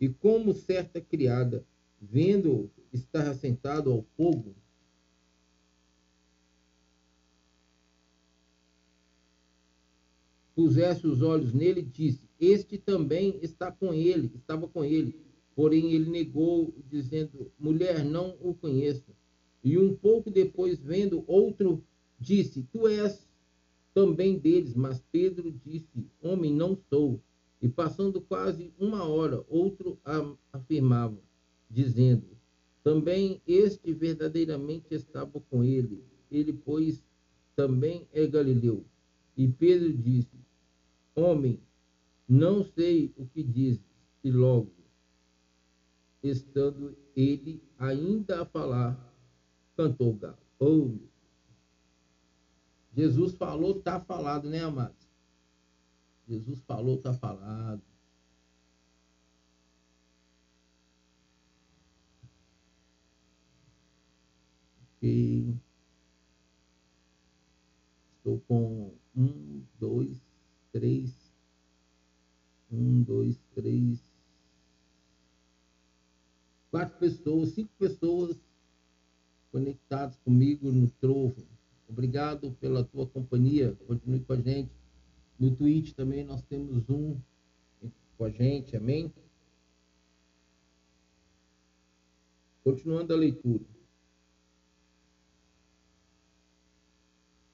E 0.00 0.08
como 0.08 0.54
certa 0.54 1.00
criada, 1.00 1.64
vendo 2.00 2.70
estar 2.92 3.28
assentado 3.28 3.92
ao 3.92 4.02
fogo, 4.16 4.54
pusesse 10.54 11.06
os 11.06 11.20
olhos 11.20 11.52
nele, 11.52 11.82
disse: 11.82 12.28
Este 12.40 12.78
também 12.78 13.38
está 13.42 13.70
com 13.70 13.92
ele, 13.92 14.30
estava 14.34 14.68
com 14.68 14.84
ele. 14.84 15.20
Porém, 15.54 15.92
ele 15.92 16.10
negou, 16.10 16.74
dizendo: 16.88 17.52
Mulher, 17.58 18.04
não 18.04 18.36
o 18.40 18.54
conheço. 18.54 19.14
E 19.64 19.78
um 19.78 19.96
pouco 19.96 20.30
depois, 20.30 20.78
vendo 20.78 21.24
outro, 21.26 21.82
disse: 22.20 22.62
Tu 22.70 22.86
és 22.86 23.26
também 23.94 24.38
deles. 24.38 24.74
Mas 24.74 25.02
Pedro 25.10 25.50
disse: 25.64 26.06
Homem, 26.20 26.52
não 26.52 26.76
sou. 26.90 27.18
E 27.62 27.68
passando 27.68 28.20
quase 28.20 28.74
uma 28.78 29.04
hora, 29.04 29.42
outro 29.48 29.98
afirmava, 30.52 31.18
dizendo: 31.70 32.26
Também 32.82 33.40
este 33.46 33.94
verdadeiramente 33.94 34.94
estava 34.94 35.40
com 35.40 35.64
ele. 35.64 36.04
Ele, 36.30 36.52
pois, 36.52 37.02
também 37.56 38.06
é 38.12 38.26
galileu. 38.26 38.84
E 39.34 39.48
Pedro 39.48 39.94
disse: 39.94 40.38
Homem, 41.14 41.58
não 42.28 42.62
sei 42.64 43.14
o 43.16 43.24
que 43.24 43.42
dizes. 43.42 43.82
E 44.22 44.30
logo, 44.30 44.72
estando 46.22 46.96
ele 47.14 47.62
ainda 47.78 48.42
a 48.42 48.46
falar, 48.46 49.13
cantou 49.76 50.10
o 50.10 50.16
galo. 50.16 50.38
Oh, 50.58 50.96
Jesus 52.94 53.34
falou, 53.34 53.78
está 53.78 54.00
falado, 54.00 54.48
né, 54.48 54.60
amados? 54.60 55.08
Jesus 56.28 56.60
falou, 56.62 56.96
está 56.96 57.12
falado. 57.12 57.82
Ok. 64.96 65.54
Estou 68.16 68.40
com 68.48 68.94
um, 69.14 69.62
dois, 69.78 70.18
três. 70.72 71.30
Um, 72.70 73.02
dois, 73.02 73.38
três. 73.54 74.00
Quatro 76.70 76.98
pessoas, 76.98 77.50
cinco 77.50 77.72
pessoas 77.76 78.40
conectadas 79.54 80.16
comigo 80.24 80.72
no 80.72 80.90
Trovo. 80.90 81.46
Obrigado 81.88 82.50
pela 82.60 82.82
tua 82.82 83.06
companhia. 83.06 83.78
Continue 83.86 84.18
com 84.18 84.32
a 84.32 84.40
gente. 84.40 84.72
No 85.38 85.54
Twitch 85.54 85.92
também 85.92 86.24
nós 86.24 86.42
temos 86.42 86.90
um 86.90 87.16
com 88.18 88.24
a 88.24 88.30
gente. 88.30 88.76
Amém? 88.76 89.12
Continuando 92.64 93.14
a 93.14 93.16
leitura. 93.16 93.64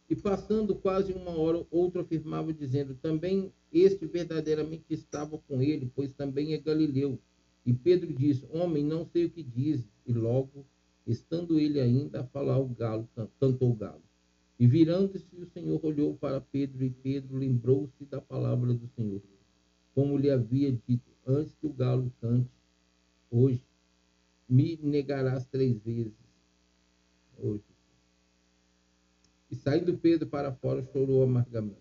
E 0.09 0.17
passando 0.17 0.75
quase 0.75 1.13
uma 1.13 1.33
hora, 1.39 1.67
outro 1.71 2.01
afirmava, 2.01 2.51
dizendo: 2.51 2.95
Também 2.95 3.53
este 3.71 4.07
verdadeiramente 4.07 4.87
estava 4.89 5.37
com 5.37 5.61
ele, 5.61 5.93
pois 5.95 6.15
também 6.15 6.55
é 6.55 6.59
Galileu. 6.59 7.19
E 7.67 7.75
Pedro 7.75 8.11
disse: 8.11 8.49
Homem, 8.51 8.83
não 8.83 9.05
sei 9.05 9.27
o 9.27 9.31
que 9.31 9.43
diz. 9.43 9.87
E 10.07 10.15
logo, 10.15 10.65
estando 11.07 11.59
ele 11.59 11.81
ainda 11.81 12.21
a 12.21 12.27
falar, 12.27 12.59
o 12.59 12.69
galo 12.69 13.09
cantou 13.39 13.71
o 13.71 13.75
galo. 13.75 14.03
E 14.59 14.67
virando-se, 14.67 15.35
o 15.37 15.47
Senhor 15.47 15.81
olhou 15.85 16.17
para 16.17 16.41
Pedro, 16.41 16.85
e 16.85 16.91
Pedro 16.91 17.37
lembrou-se 17.37 18.05
da 18.05 18.21
palavra 18.21 18.75
do 18.75 18.87
Senhor, 18.89 19.23
como 19.95 20.19
lhe 20.19 20.31
havia 20.31 20.71
dito: 20.71 21.11
Antes 21.27 21.55
que 21.55 21.67
o 21.67 21.73
galo 21.73 22.13
cante, 22.21 22.51
hoje 23.31 23.65
me 24.49 24.77
negarás 24.83 25.47
três 25.47 25.81
vezes. 25.83 26.13
Hoje. 27.39 27.65
E 29.51 29.57
saindo 29.57 29.97
Pedro 29.97 30.29
para 30.29 30.53
fora, 30.53 30.83
chorou 30.93 31.23
amargamente. 31.23 31.81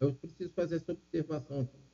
Eu 0.00 0.14
preciso 0.14 0.50
fazer 0.54 0.76
essa 0.76 0.92
observação 0.92 1.60
aqui. 1.60 1.89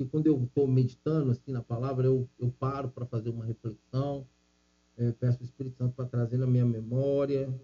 Que 0.00 0.06
quando 0.06 0.26
eu 0.26 0.44
estou 0.44 0.66
meditando 0.66 1.30
assim 1.30 1.52
na 1.52 1.62
palavra, 1.62 2.06
eu, 2.06 2.26
eu 2.38 2.50
paro 2.50 2.88
para 2.88 3.04
fazer 3.04 3.28
uma 3.28 3.44
reflexão, 3.44 4.26
é, 4.96 5.12
peço 5.12 5.42
o 5.42 5.44
Espírito 5.44 5.76
Santo 5.76 5.94
para 5.94 6.06
trazer 6.06 6.38
na 6.38 6.46
minha 6.46 6.64
memória. 6.64 7.54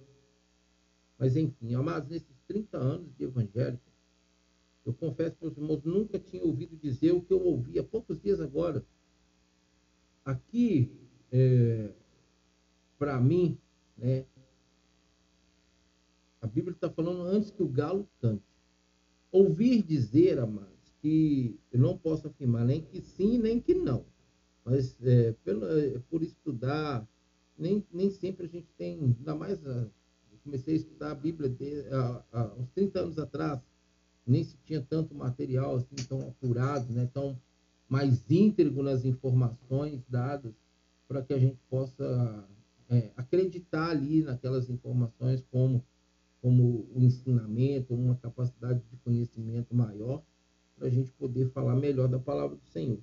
Mas 1.18 1.34
enfim, 1.34 1.74
amados, 1.74 2.10
nesses 2.10 2.36
30 2.46 2.76
anos 2.76 3.16
de 3.16 3.24
evangélico, 3.24 3.90
eu 4.84 4.92
confesso 4.92 5.34
para 5.36 5.48
os 5.48 5.56
irmãos, 5.56 5.82
nunca 5.82 6.18
tinha 6.18 6.44
ouvido 6.44 6.76
dizer 6.76 7.12
o 7.12 7.22
que 7.22 7.32
eu 7.32 7.42
ouvi 7.42 7.78
há 7.78 7.84
poucos 7.84 8.20
dias 8.20 8.38
agora. 8.38 8.84
Aqui, 10.22 10.92
é, 11.32 11.90
para 12.98 13.18
mim, 13.18 13.58
né, 13.96 14.26
a 16.42 16.46
Bíblia 16.46 16.74
está 16.74 16.90
falando 16.90 17.22
antes 17.22 17.50
que 17.50 17.62
o 17.62 17.68
galo 17.68 18.06
cante. 18.20 18.44
Ouvir 19.32 19.82
dizer, 19.82 20.38
amados, 20.38 20.75
que 21.06 21.56
eu 21.70 21.78
não 21.78 21.96
posso 21.96 22.26
afirmar 22.26 22.64
nem 22.64 22.80
que 22.80 23.00
sim, 23.00 23.38
nem 23.38 23.60
que 23.60 23.74
não. 23.74 24.04
Mas 24.64 24.96
é, 25.04 25.32
pelo, 25.44 25.64
é, 25.64 26.00
por 26.10 26.20
estudar, 26.20 27.08
nem, 27.56 27.86
nem 27.92 28.10
sempre 28.10 28.46
a 28.46 28.48
gente 28.48 28.66
tem, 28.76 28.98
ainda 28.98 29.32
mais, 29.36 29.64
a, 29.64 29.88
eu 30.32 30.38
comecei 30.42 30.74
a 30.74 30.78
estudar 30.78 31.10
a 31.12 31.14
Bíblia 31.14 31.48
de, 31.48 31.86
a, 31.92 32.24
a, 32.32 32.54
uns 32.54 32.68
30 32.70 32.98
anos 32.98 33.18
atrás, 33.20 33.60
nem 34.26 34.42
se 34.42 34.56
tinha 34.64 34.82
tanto 34.82 35.14
material 35.14 35.76
assim 35.76 35.94
tão 36.08 36.26
apurado, 36.26 36.92
né, 36.92 37.08
tão 37.14 37.40
mais 37.88 38.28
íntegro 38.28 38.82
nas 38.82 39.04
informações 39.04 40.02
dadas 40.08 40.52
para 41.06 41.22
que 41.22 41.32
a 41.32 41.38
gente 41.38 41.60
possa 41.70 42.48
é, 42.90 43.12
acreditar 43.16 43.90
ali 43.90 44.24
naquelas 44.24 44.68
informações 44.68 45.44
como 45.52 45.84
como 46.42 46.86
o 46.94 47.02
ensinamento, 47.02 47.94
uma 47.94 48.14
capacidade 48.14 48.80
de 48.88 48.96
conhecimento 48.98 49.74
maior 49.74 50.22
para 50.76 50.86
a 50.88 50.90
gente 50.90 51.10
poder 51.12 51.48
falar 51.50 51.74
melhor 51.74 52.08
da 52.08 52.18
palavra 52.18 52.56
do 52.56 52.66
Senhor. 52.66 53.00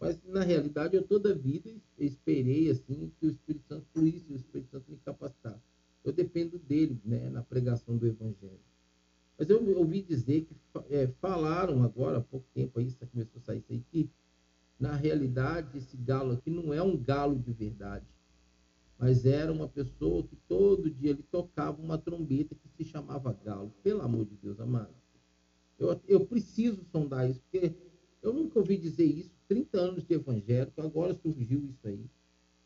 Mas, 0.00 0.20
na 0.24 0.42
realidade, 0.42 0.96
eu 0.96 1.02
toda 1.02 1.32
a 1.32 1.34
vida 1.34 1.72
esperei 1.98 2.70
assim 2.70 3.10
que 3.18 3.26
o 3.26 3.30
Espírito 3.30 3.66
Santo 3.66 3.86
fluísse, 3.92 4.32
o 4.32 4.36
Espírito 4.36 4.70
Santo 4.70 4.90
me 4.90 4.98
capacitasse. 4.98 5.62
Eu 6.04 6.12
dependo 6.12 6.58
dele 6.58 7.00
né, 7.04 7.30
na 7.30 7.42
pregação 7.42 7.96
do 7.96 8.06
Evangelho. 8.06 8.60
Mas 9.38 9.48
eu 9.48 9.78
ouvi 9.78 10.02
dizer 10.02 10.42
que 10.42 10.54
é, 10.90 11.08
falaram 11.20 11.82
agora, 11.82 12.18
há 12.18 12.20
pouco 12.20 12.46
tempo, 12.54 12.78
aí 12.78 12.92
começou 13.10 13.40
a 13.40 13.44
sair 13.44 13.58
isso 13.58 13.72
aí, 13.72 13.80
que 13.90 14.10
na 14.78 14.94
realidade 14.94 15.78
esse 15.78 15.96
galo 15.96 16.32
aqui 16.32 16.50
não 16.50 16.72
é 16.72 16.82
um 16.82 16.96
galo 16.96 17.38
de 17.38 17.52
verdade, 17.52 18.06
mas 18.98 19.24
era 19.24 19.52
uma 19.52 19.68
pessoa 19.68 20.22
que 20.22 20.36
todo 20.48 20.90
dia 20.90 21.10
ele 21.10 21.22
tocava 21.22 21.80
uma 21.80 21.98
trombeta 21.98 22.54
que 22.54 22.68
se 22.68 22.84
chamava 22.84 23.32
galo. 23.32 23.72
Pelo 23.82 24.02
amor 24.02 24.24
de 24.24 24.36
Deus, 24.36 24.60
amado. 24.60 24.94
Eu, 25.90 26.00
eu 26.06 26.26
preciso 26.26 26.84
sondar 26.90 27.28
isso, 27.28 27.40
porque 27.40 27.74
eu 28.22 28.32
nunca 28.32 28.58
ouvi 28.58 28.76
dizer 28.76 29.04
isso. 29.04 29.34
30 29.48 29.78
anos 29.78 30.04
de 30.04 30.14
evangélico, 30.14 30.80
agora 30.80 31.14
surgiu 31.14 31.64
isso 31.64 31.86
aí. 31.86 32.06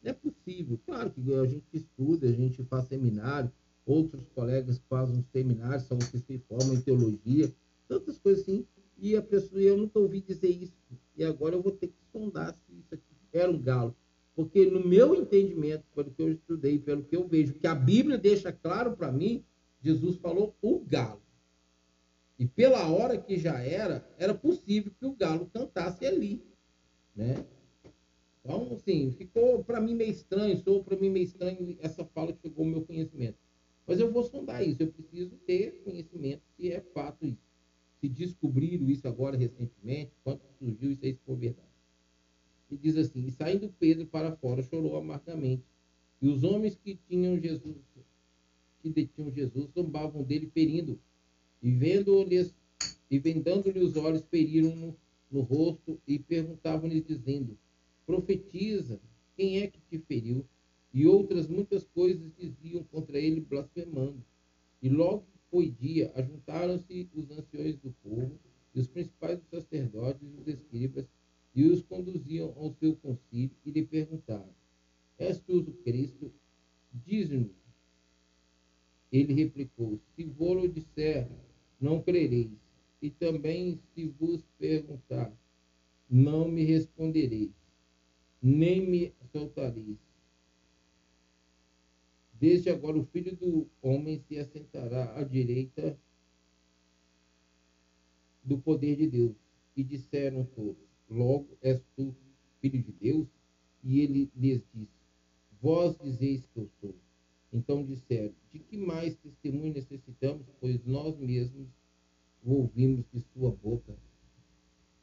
Não 0.03 0.11
é 0.11 0.13
possível. 0.13 0.79
Claro 0.87 1.11
que 1.11 1.35
a 1.35 1.45
gente 1.45 1.67
estuda, 1.73 2.29
a 2.29 2.33
gente 2.33 2.63
faz 2.65 2.87
seminário, 2.87 3.51
outros 3.85 4.23
colegas 4.35 4.81
fazem 4.89 5.25
seminários, 5.33 5.85
são 5.85 5.99
que 5.99 6.19
se 6.19 6.39
formam 6.49 6.75
em 6.75 6.81
teologia, 6.81 7.53
tantas 7.89 8.19
coisas 8.19 8.43
assim. 8.43 8.65
E 8.97 9.17
a 9.17 9.23
pessoa, 9.23 9.61
eu 9.61 9.77
nunca 9.77 9.99
ouvi 9.99 10.21
dizer 10.21 10.49
isso. 10.49 10.77
E 11.17 11.25
agora 11.25 11.57
eu 11.57 11.63
vou 11.63 11.73
ter 11.73 11.89
que 11.89 11.99
sondar 12.13 12.55
se 12.55 12.73
isso 12.73 12.95
aqui 12.95 13.03
era 13.33 13.51
um 13.51 13.61
galo. 13.61 13.95
Porque 14.35 14.67
no 14.67 14.87
meu 14.87 15.17
entendimento, 15.17 15.85
pelo 15.95 16.11
que 16.13 16.23
eu 16.23 16.31
estudei, 16.31 16.79
pelo 16.79 17.03
que 17.03 17.17
eu 17.17 17.27
vejo, 17.27 17.55
que 17.55 17.67
a 17.67 17.75
Bíblia 17.75 18.17
deixa 18.17 18.53
claro 18.53 18.97
para 18.97 19.11
mim, 19.11 19.45
Jesus 19.81 20.17
falou 20.17 20.55
o 20.63 20.79
galo. 20.79 21.21
E 22.39 22.47
pela 22.47 22.89
hora 22.89 23.19
que 23.19 23.37
já 23.37 23.59
era, 23.61 24.09
era 24.17 24.33
possível 24.33 24.93
que 24.99 25.05
o 25.05 25.13
galo 25.13 25.51
cantasse 25.53 26.07
ali, 26.07 26.41
né? 27.15 27.45
Então, 28.45 28.73
assim, 28.73 29.11
ficou 29.11 29.65
para 29.65 29.81
mim 29.81 29.95
meio 29.95 30.13
estranho, 30.13 30.57
sou 30.57 30.85
para 30.85 30.97
mim 30.97 31.11
meio 31.11 31.25
estranho 31.25 31.77
essa 31.81 32.05
fala 32.05 32.33
que 32.33 32.41
chegou 32.41 32.65
ao 32.65 32.71
meu 32.71 32.83
conhecimento. 32.83 33.37
Mas 33.87 33.99
eu 33.99 34.13
vou 34.13 34.23
sondar 34.23 34.67
isso, 34.67 34.83
eu 34.83 34.93
preciso 34.93 35.37
ter 35.39 35.83
conhecimento 35.83 36.43
se 36.57 36.71
é 36.71 36.81
fato 36.81 37.27
isso. 37.27 37.49
Se 38.01 38.09
descobriram 38.09 38.89
isso 38.89 39.09
agora 39.09 39.37
recentemente, 39.37 40.13
quando 40.23 40.41
surgiu 40.59 40.93
isso 40.93 41.05
aí, 41.05 41.15
se 41.15 41.21
for 41.27 41.37
verdade. 41.37 41.67
E 42.71 42.77
diz 42.77 42.97
assim: 42.97 43.27
E 43.27 43.31
saindo 43.33 43.75
Pedro 43.81 44.07
para 44.07 44.37
fora, 44.37 44.63
chorou 44.63 44.97
amargamente. 44.97 45.65
E 46.23 46.29
os 46.29 46.45
homens 46.45 46.77
que 46.77 46.99
tinham 47.09 47.37
Jesus, 47.41 47.77
que 48.81 48.89
detinham 48.89 49.31
Jesus, 49.33 49.71
zombavam 49.73 50.23
dele, 50.23 50.51
ferindo 50.55 51.01
e 51.63 51.71
vendo-lhes 51.71 52.55
e 53.11 53.19
vendando-lhe 53.19 53.81
os 53.81 53.97
olhos, 53.97 54.23
feriram 54.31 54.97
no, 55.31 55.41
rosto 55.41 56.01
e 56.07 56.19
perguntavam-lhe, 56.19 57.01
dizendo: 57.01 57.59
Profetiza, 58.07 59.01
quem 59.37 59.61
é 59.61 59.67
que 59.67 59.81
te 59.81 59.99
feriu? 59.99 60.45
E 60.93 61.07
outras 61.07 61.47
muitas 61.47 61.85
coisas 61.85 62.31
diziam 62.37 62.83
contra 62.85 63.19
ele, 63.19 63.41
blasfemando. 63.41 64.23
E 64.83 64.89
logo 64.89 65.27
foi 65.51 65.71
dia, 65.71 66.13
ajuntaram-se 66.15 67.09
os 67.15 67.31
anciões 67.31 67.77
do 67.79 67.95
povo, 68.03 68.39
e 68.75 68.81
os 68.81 68.87
principais 68.87 69.39
dos 69.39 69.49
sacerdotes 69.49 70.23
e 70.23 70.41
os 70.41 70.47
escribas, 70.47 71.07
e 71.55 71.65
os 71.65 71.83
conduziam 71.83 72.55
ao 72.57 72.73
seu 72.75 72.95
concílio, 72.97 73.57
e 73.65 73.71
lhe 73.71 73.85
perguntaram: 73.85 74.53
És 75.19 75.41
tu 75.41 75.61
o 75.61 75.73
Cristo? 75.83 76.33
Diz-nos. 76.93 77.51
Ele 79.11 79.33
replicou: 79.33 79.99
Se 80.15 80.25
vou-lo 80.25 80.69
disser, 80.69 81.29
não 81.81 82.03
crereis. 82.03 82.51
E 83.01 83.11
também, 83.11 83.81
se 83.95 84.07
vos 84.07 84.43
perguntar, 84.59 85.33
não 86.11 86.49
me 86.49 86.65
respondereis, 86.65 87.53
nem 88.43 88.81
me 88.81 89.15
soltareis. 89.31 89.99
Desde 92.33 92.71
agora 92.71 92.99
o 92.99 93.05
filho 93.07 93.37
do 93.37 93.69
homem 93.83 94.21
se 94.21 94.39
assentará 94.39 95.19
à 95.19 95.25
direita 95.25 95.99
do 98.45 98.59
poder 98.59 98.97
de 98.97 99.09
Deus. 99.09 99.37
E 99.77 99.85
disseram 99.85 100.45
todos: 100.45 100.89
Logo 101.09 101.57
és 101.63 101.81
tu 101.95 102.15
filho 102.61 102.83
de 102.83 102.93
Deus? 102.93 103.29
E 103.83 104.01
ele 104.01 104.31
lhes 104.35 104.63
disse: 104.75 104.89
Vós 105.61 105.97
dizeis 105.99 106.47
que 106.47 106.61
eu 106.61 106.69
sou. 106.81 106.95
Então 107.53 107.85
disseram: 107.85 108.33
De 108.51 108.59
que 108.59 108.77
mais 108.77 109.17
testemunho 109.17 109.73
necessitamos, 109.73 110.47
pois 110.61 110.85
nós 110.85 111.19
mesmos 111.19 111.69
o 112.43 112.55
ouvimos 112.55 113.05
de 113.13 113.21
sua 113.33 113.51
boca? 113.51 113.97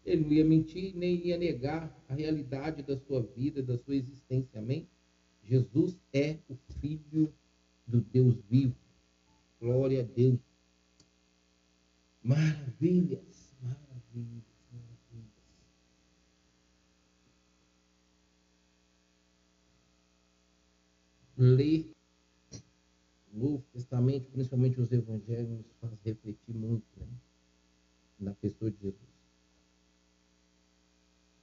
Ele 0.06 0.22
não 0.22 0.32
ia 0.32 0.46
mentir 0.46 0.96
nem 0.96 1.26
ia 1.26 1.38
negar 1.38 1.92
a 2.08 2.14
realidade 2.14 2.84
da 2.84 2.96
sua 2.96 3.24
vida, 3.24 3.64
da 3.64 3.78
sua 3.78 3.96
existência. 3.96 4.60
Amém? 4.60 4.88
Jesus 5.44 6.00
é 6.14 6.38
o 6.48 6.56
Filho 6.80 7.34
do 7.88 8.02
Deus 8.02 8.38
vivo. 8.50 8.76
Glória 9.60 10.02
a 10.02 10.04
Deus. 10.04 10.40
Maravilhas, 12.22 13.56
maravilhas, 13.62 14.44
maravilhas. 14.72 15.36
Ler 21.38 21.95
Novo 23.36 23.64
Testamento, 23.74 24.32
principalmente 24.32 24.80
os 24.80 24.92
evangelhos, 24.92 25.50
nos 25.50 25.72
faz 25.82 25.94
refletir 26.04 26.56
muito 26.56 26.86
né? 26.98 27.08
na 28.18 28.34
pessoa 28.34 28.72
de 28.72 28.78
Jesus. 28.78 29.16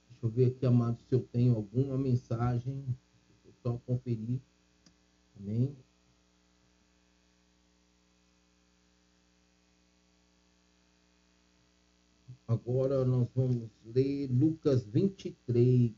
Deixa 0.09 0.25
eu 0.25 0.29
ver 0.29 0.45
aqui, 0.47 0.65
amado, 0.65 0.99
se 1.01 1.13
eu 1.13 1.21
tenho 1.21 1.55
alguma 1.55 1.97
mensagem. 1.97 2.83
Deixa 2.83 3.47
eu 3.47 3.53
só 3.61 3.77
conferir. 3.85 4.39
Amém? 5.39 5.75
Agora 12.47 13.05
nós 13.05 13.27
vamos 13.35 13.69
ler 13.85 14.27
Lucas 14.31 14.85
23. 14.85 15.91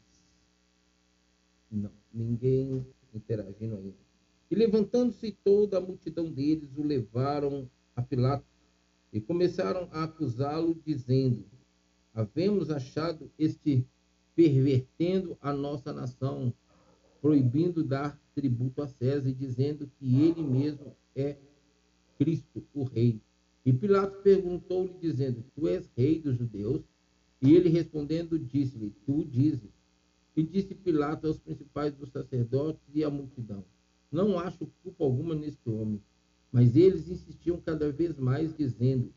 Não, 1.72 1.92
ninguém 2.14 2.86
interagindo 3.14 3.76
ainda. 3.76 4.05
E 4.50 4.56
levantando-se 4.56 5.32
toda 5.44 5.78
a 5.78 5.82
multidão 5.82 6.32
deles, 6.32 6.70
o 6.78 6.84
levaram 6.84 7.70
a 7.96 8.02
Pilatos 8.02 8.48
e 9.12 9.20
começaram 9.20 9.88
a 9.92 10.04
acusá-lo, 10.04 10.76
dizendo: 10.86 11.46
Havemos 12.14 12.70
achado 12.70 13.32
este 13.40 13.86
pervertendo 14.36 15.38
a 15.42 15.54
nossa 15.54 15.94
nação, 15.94 16.54
proibindo 17.22 17.84
dar 17.84 18.20
tributo 18.36 18.82
a 18.82 18.88
César 18.88 19.30
e 19.30 19.34
dizendo 19.34 19.90
que 19.98 20.22
ele 20.22 20.44
mesmo 20.44 20.96
é 21.16 21.38
Cristo, 22.18 22.64
o 22.74 22.84
Rei. 22.84 23.22
E 23.66 23.74
Pilatos 23.74 24.22
perguntou-lhe, 24.22 24.94
dizendo: 25.02 25.44
Tu 25.56 25.68
és 25.68 25.90
rei 25.96 26.20
dos 26.20 26.38
judeus? 26.38 26.84
E 27.42 27.54
ele 27.54 27.70
respondendo, 27.70 28.38
disse-lhe: 28.38 28.92
Tu 29.06 29.26
dizes. 29.26 29.74
E 30.36 30.44
disse 30.44 30.76
Pilatos 30.76 31.26
aos 31.26 31.40
principais 31.40 31.96
dos 31.96 32.12
sacerdotes 32.12 32.84
e 32.94 33.04
à 33.04 33.10
multidão: 33.10 33.64
não 34.12 34.40
acho 34.40 34.68
culpa 34.84 35.04
alguma 35.04 35.36
neste 35.36 35.70
homem. 35.70 36.02
Mas 36.52 36.76
eles 36.76 37.10
insistiam 37.10 37.60
cada 37.60 37.92
vez 37.92 38.18
mais, 38.18 38.56
dizendo: 38.56 39.14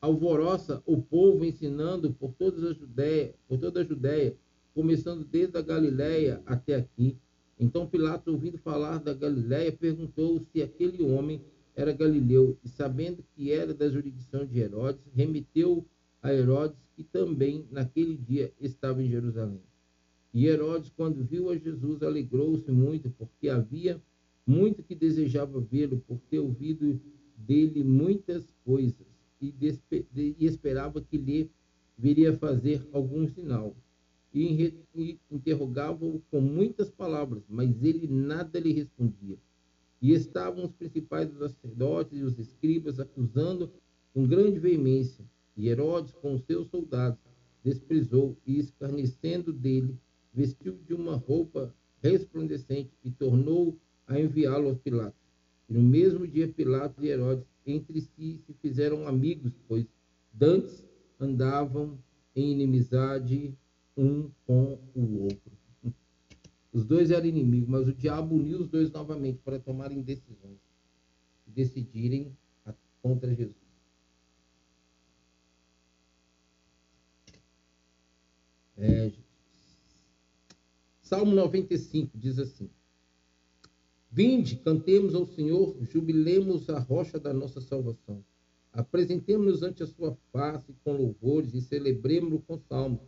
alvoroça 0.00 0.82
o 0.84 1.00
povo 1.00 1.44
ensinando 1.44 2.12
por 2.12 2.32
toda 2.32 2.70
a 2.70 2.74
Judéia, 2.74 3.34
por 3.48 3.58
toda 3.58 3.80
a 3.80 3.84
Judéia, 3.84 4.36
começando 4.74 5.24
desde 5.24 5.56
a 5.56 5.62
Galiléia 5.62 6.42
até 6.44 6.74
aqui. 6.74 7.16
Então 7.58 7.86
Pilatos, 7.86 8.32
ouvindo 8.32 8.58
falar 8.58 8.98
da 8.98 9.14
Galiléia, 9.14 9.70
perguntou 9.70 10.40
se 10.40 10.60
aquele 10.60 11.02
homem 11.04 11.40
era 11.74 11.92
galileu, 11.92 12.58
e 12.62 12.68
sabendo 12.68 13.24
que 13.34 13.50
era 13.50 13.72
da 13.72 13.88
jurisdição 13.88 14.44
de 14.44 14.58
Herodes, 14.58 15.00
remeteu 15.14 15.86
a 16.20 16.32
Herodes, 16.32 16.76
que 16.94 17.02
também 17.02 17.66
naquele 17.70 18.16
dia 18.16 18.52
estava 18.60 19.02
em 19.02 19.08
Jerusalém. 19.08 19.62
E 20.32 20.46
Herodes, 20.46 20.90
quando 20.96 21.24
viu 21.24 21.50
a 21.50 21.56
Jesus, 21.56 22.02
alegrou-se 22.02 22.70
muito, 22.70 23.10
porque 23.10 23.48
havia 23.48 24.00
muito 24.46 24.82
que 24.82 24.94
desejava 24.94 25.60
vê-lo, 25.60 26.02
por 26.06 26.18
ter 26.30 26.38
ouvido 26.38 27.00
dele 27.36 27.84
muitas 27.84 28.48
coisas 28.64 29.06
e, 29.40 29.54
e 30.38 30.46
esperava 30.46 31.00
que 31.00 31.18
lhe 31.18 31.50
viria 31.98 32.36
fazer 32.36 32.86
algum 32.92 33.28
sinal. 33.28 33.76
E, 34.34 34.74
e 34.94 35.18
interrogava-o 35.30 36.22
com 36.30 36.40
muitas 36.40 36.90
palavras, 36.90 37.42
mas 37.48 37.82
ele 37.82 38.06
nada 38.06 38.58
lhe 38.58 38.72
respondia. 38.72 39.36
E 40.00 40.12
estavam 40.12 40.64
os 40.64 40.72
principais 40.72 41.28
dos 41.28 41.38
sacerdotes 41.38 42.18
e 42.18 42.22
os 42.22 42.38
escribas 42.38 42.98
acusando 42.98 43.70
com 44.14 44.26
grande 44.26 44.58
veemência. 44.58 45.24
E 45.56 45.68
Herodes, 45.68 46.14
com 46.14 46.38
seus 46.38 46.68
soldados, 46.68 47.20
desprezou 47.62 48.36
e, 48.46 48.58
escarnecendo 48.58 49.52
dele, 49.52 49.98
vestiu 50.32 50.78
de 50.86 50.94
uma 50.94 51.16
roupa 51.16 51.74
resplandecente 52.02 52.90
e 53.04 53.10
tornou 53.10 53.78
a 54.06 54.18
enviá-lo 54.18 54.68
aos 54.68 54.78
Pilatos. 54.78 55.20
E 55.68 55.74
no 55.74 55.82
mesmo 55.82 56.26
dia, 56.26 56.48
Pilatos 56.48 57.02
e 57.02 57.08
Herodes 57.08 57.46
entre 57.66 58.00
si 58.00 58.40
se 58.44 58.52
fizeram 58.54 59.06
amigos, 59.06 59.52
pois 59.68 59.86
dantes 60.32 60.84
andavam 61.20 61.98
em 62.34 62.52
inimizade 62.52 63.54
um 63.96 64.30
com 64.46 64.78
o 64.94 65.22
outro. 65.24 65.52
Os 66.72 66.84
dois 66.84 67.10
eram 67.10 67.26
inimigos, 67.26 67.68
mas 67.68 67.86
o 67.86 67.92
diabo 67.92 68.34
uniu 68.34 68.60
os 68.60 68.68
dois 68.68 68.90
novamente 68.90 69.38
para 69.44 69.58
tomarem 69.58 70.00
decisões, 70.00 70.58
decidirem 71.46 72.34
contra 73.02 73.34
Jesus. 73.34 73.54
É, 78.78 79.12
Salmo 81.12 81.34
95 81.34 82.16
diz 82.16 82.38
assim: 82.38 82.70
Vinde, 84.10 84.56
cantemos 84.56 85.14
ao 85.14 85.26
Senhor, 85.26 85.76
jubilemos 85.82 86.70
a 86.70 86.78
rocha 86.78 87.20
da 87.20 87.34
nossa 87.34 87.60
salvação. 87.60 88.24
Apresentemos-nos 88.72 89.62
ante 89.62 89.82
a 89.82 89.86
sua 89.86 90.16
face 90.32 90.74
com 90.82 90.96
louvores 90.96 91.52
e 91.52 91.60
celebremos-lo 91.60 92.40
com 92.40 92.58
salmos. 92.58 93.02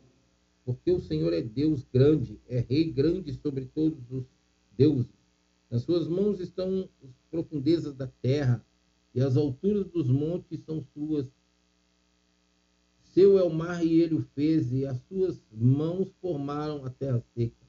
Porque 0.66 0.92
o 0.92 1.00
Senhor 1.00 1.32
é 1.32 1.40
Deus 1.40 1.82
grande, 1.90 2.38
é 2.46 2.60
Rei 2.60 2.92
grande 2.92 3.32
sobre 3.32 3.64
todos 3.64 4.10
os 4.10 4.26
deuses. 4.76 5.08
Nas 5.70 5.80
suas 5.80 6.06
mãos 6.06 6.40
estão 6.40 6.86
as 7.02 7.10
profundezas 7.30 7.94
da 7.94 8.06
terra, 8.20 8.62
e 9.14 9.22
as 9.22 9.34
alturas 9.34 9.86
dos 9.86 10.10
montes 10.10 10.62
são 10.66 10.84
suas. 10.92 11.26
Seu 13.14 13.38
é 13.38 13.42
o 13.42 13.50
mar 13.50 13.82
e 13.82 13.98
ele 13.98 14.16
o 14.16 14.22
fez, 14.34 14.74
e 14.74 14.84
as 14.84 15.00
suas 15.08 15.42
mãos 15.50 16.12
formaram 16.20 16.84
a 16.84 16.90
terra 16.90 17.24
seca. 17.34 17.63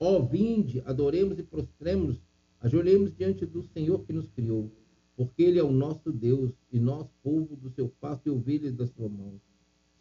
Ó, 0.00 0.20
vinde, 0.22 0.82
adoremos 0.86 1.38
e 1.38 1.42
prostremos 1.42 2.20
Ajoelhemos 2.60 3.14
diante 3.16 3.46
do 3.46 3.62
Senhor 3.62 4.04
que 4.04 4.12
nos 4.12 4.28
criou, 4.28 4.70
porque 5.16 5.42
Ele 5.42 5.58
é 5.58 5.62
o 5.62 5.72
nosso 5.72 6.12
Deus 6.12 6.52
e 6.70 6.78
nós, 6.78 7.08
povo 7.22 7.56
do 7.56 7.70
seu 7.70 7.88
pasto 7.88 8.26
e 8.26 8.30
ovelhas 8.30 8.74
da 8.74 8.86
sua 8.86 9.08
mão. 9.08 9.40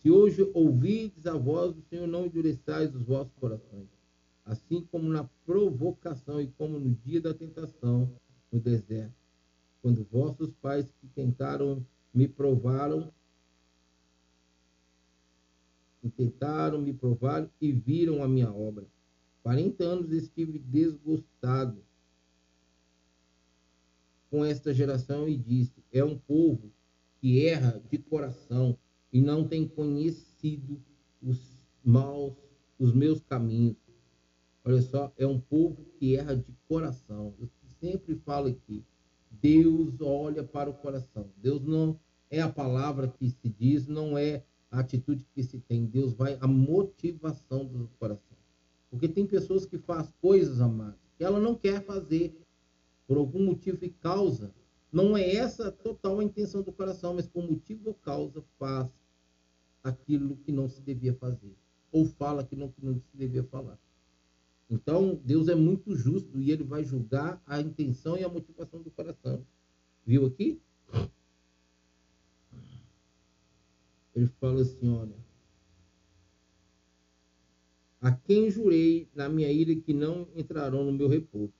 Se 0.01 0.11
hoje 0.11 0.49
ouvides 0.53 1.25
a 1.25 1.37
voz 1.37 1.73
do 1.73 1.81
Senhor, 1.83 2.05
não 2.05 2.25
endureçais 2.25 2.93
os 2.93 3.01
vossos 3.03 3.33
corações, 3.35 3.87
assim 4.43 4.85
como 4.91 5.07
na 5.07 5.23
provocação 5.45 6.41
e 6.41 6.47
como 6.47 6.77
no 6.77 6.93
dia 6.95 7.21
da 7.21 7.33
tentação 7.33 8.11
no 8.51 8.59
deserto, 8.59 9.15
quando 9.81 10.05
vossos 10.11 10.51
pais 10.61 10.85
que 10.99 11.07
tentaram 11.07 11.85
me 12.13 12.27
provaram, 12.27 13.09
tentaram 16.17 16.81
me 16.81 16.91
provar 16.91 17.49
e 17.61 17.71
viram 17.71 18.21
a 18.21 18.27
minha 18.27 18.51
obra. 18.51 18.85
Quarenta 19.49 19.83
anos 19.83 20.11
estive 20.11 20.59
desgostado 20.59 21.83
com 24.29 24.45
esta 24.45 24.71
geração 24.71 25.27
e 25.27 25.35
disse: 25.35 25.83
É 25.91 26.03
um 26.03 26.19
povo 26.19 26.71
que 27.19 27.47
erra 27.47 27.81
de 27.89 27.97
coração 27.97 28.77
e 29.11 29.19
não 29.19 29.47
tem 29.47 29.67
conhecido 29.67 30.79
os 31.19 31.57
maus, 31.83 32.35
os 32.77 32.93
meus 32.93 33.21
caminhos. 33.21 33.75
Olha 34.63 34.83
só, 34.83 35.11
é 35.17 35.25
um 35.25 35.39
povo 35.39 35.83
que 35.97 36.15
erra 36.15 36.35
de 36.35 36.55
coração. 36.67 37.33
Eu 37.39 37.49
sempre 37.79 38.17
falo 38.17 38.49
aqui: 38.49 38.85
Deus 39.31 39.99
olha 39.99 40.43
para 40.43 40.69
o 40.69 40.75
coração. 40.75 41.31
Deus 41.37 41.63
não 41.63 41.99
é 42.29 42.39
a 42.39 42.49
palavra 42.49 43.07
que 43.07 43.27
se 43.27 43.49
diz, 43.49 43.87
não 43.87 44.15
é 44.15 44.45
a 44.69 44.81
atitude 44.81 45.25
que 45.33 45.41
se 45.41 45.59
tem. 45.59 45.87
Deus 45.87 46.13
vai 46.13 46.37
a 46.39 46.45
motivação 46.45 47.65
do 47.65 47.87
coração. 47.97 48.38
Porque 48.89 49.07
tem 49.07 49.25
pessoas 49.25 49.65
que 49.65 49.77
fazem 49.77 50.13
coisas, 50.21 50.61
amadas, 50.61 50.99
que 51.17 51.23
ela 51.23 51.39
não 51.39 51.55
quer 51.55 51.83
fazer, 51.83 52.35
por 53.07 53.17
algum 53.17 53.45
motivo 53.45 53.83
e 53.83 53.89
causa, 53.89 54.53
não 54.91 55.15
é 55.15 55.35
essa 55.35 55.71
total 55.71 56.19
a 56.19 56.23
intenção 56.23 56.63
do 56.63 56.71
coração, 56.71 57.13
mas 57.13 57.27
por 57.27 57.43
motivo 57.43 57.89
ou 57.89 57.93
causa 57.93 58.43
faz 58.57 58.87
aquilo 59.83 60.37
que 60.37 60.51
não 60.51 60.67
se 60.67 60.81
devia 60.81 61.13
fazer, 61.13 61.55
ou 61.91 62.05
fala 62.05 62.41
aquilo 62.41 62.71
que 62.71 62.83
não 62.83 62.95
se 62.95 63.17
devia 63.17 63.43
falar. 63.43 63.79
Então, 64.69 65.19
Deus 65.23 65.47
é 65.47 65.55
muito 65.55 65.95
justo 65.95 66.39
e 66.39 66.51
ele 66.51 66.63
vai 66.63 66.83
julgar 66.83 67.41
a 67.45 67.59
intenção 67.59 68.17
e 68.17 68.23
a 68.23 68.29
motivação 68.29 68.81
do 68.81 68.91
coração. 68.91 69.43
Viu 70.05 70.25
aqui? 70.27 70.61
Ele 74.15 74.27
fala 74.39 74.61
assim, 74.61 74.89
olha, 74.89 75.15
a 78.01 78.11
quem 78.11 78.49
jurei 78.49 79.09
na 79.13 79.27
minha 79.27 79.51
ira 79.51 79.75
que 79.75 79.93
não 79.93 80.27
entrarão 80.35 80.85
no 80.85 80.91
meu 80.93 81.07
repouso. 81.07 81.53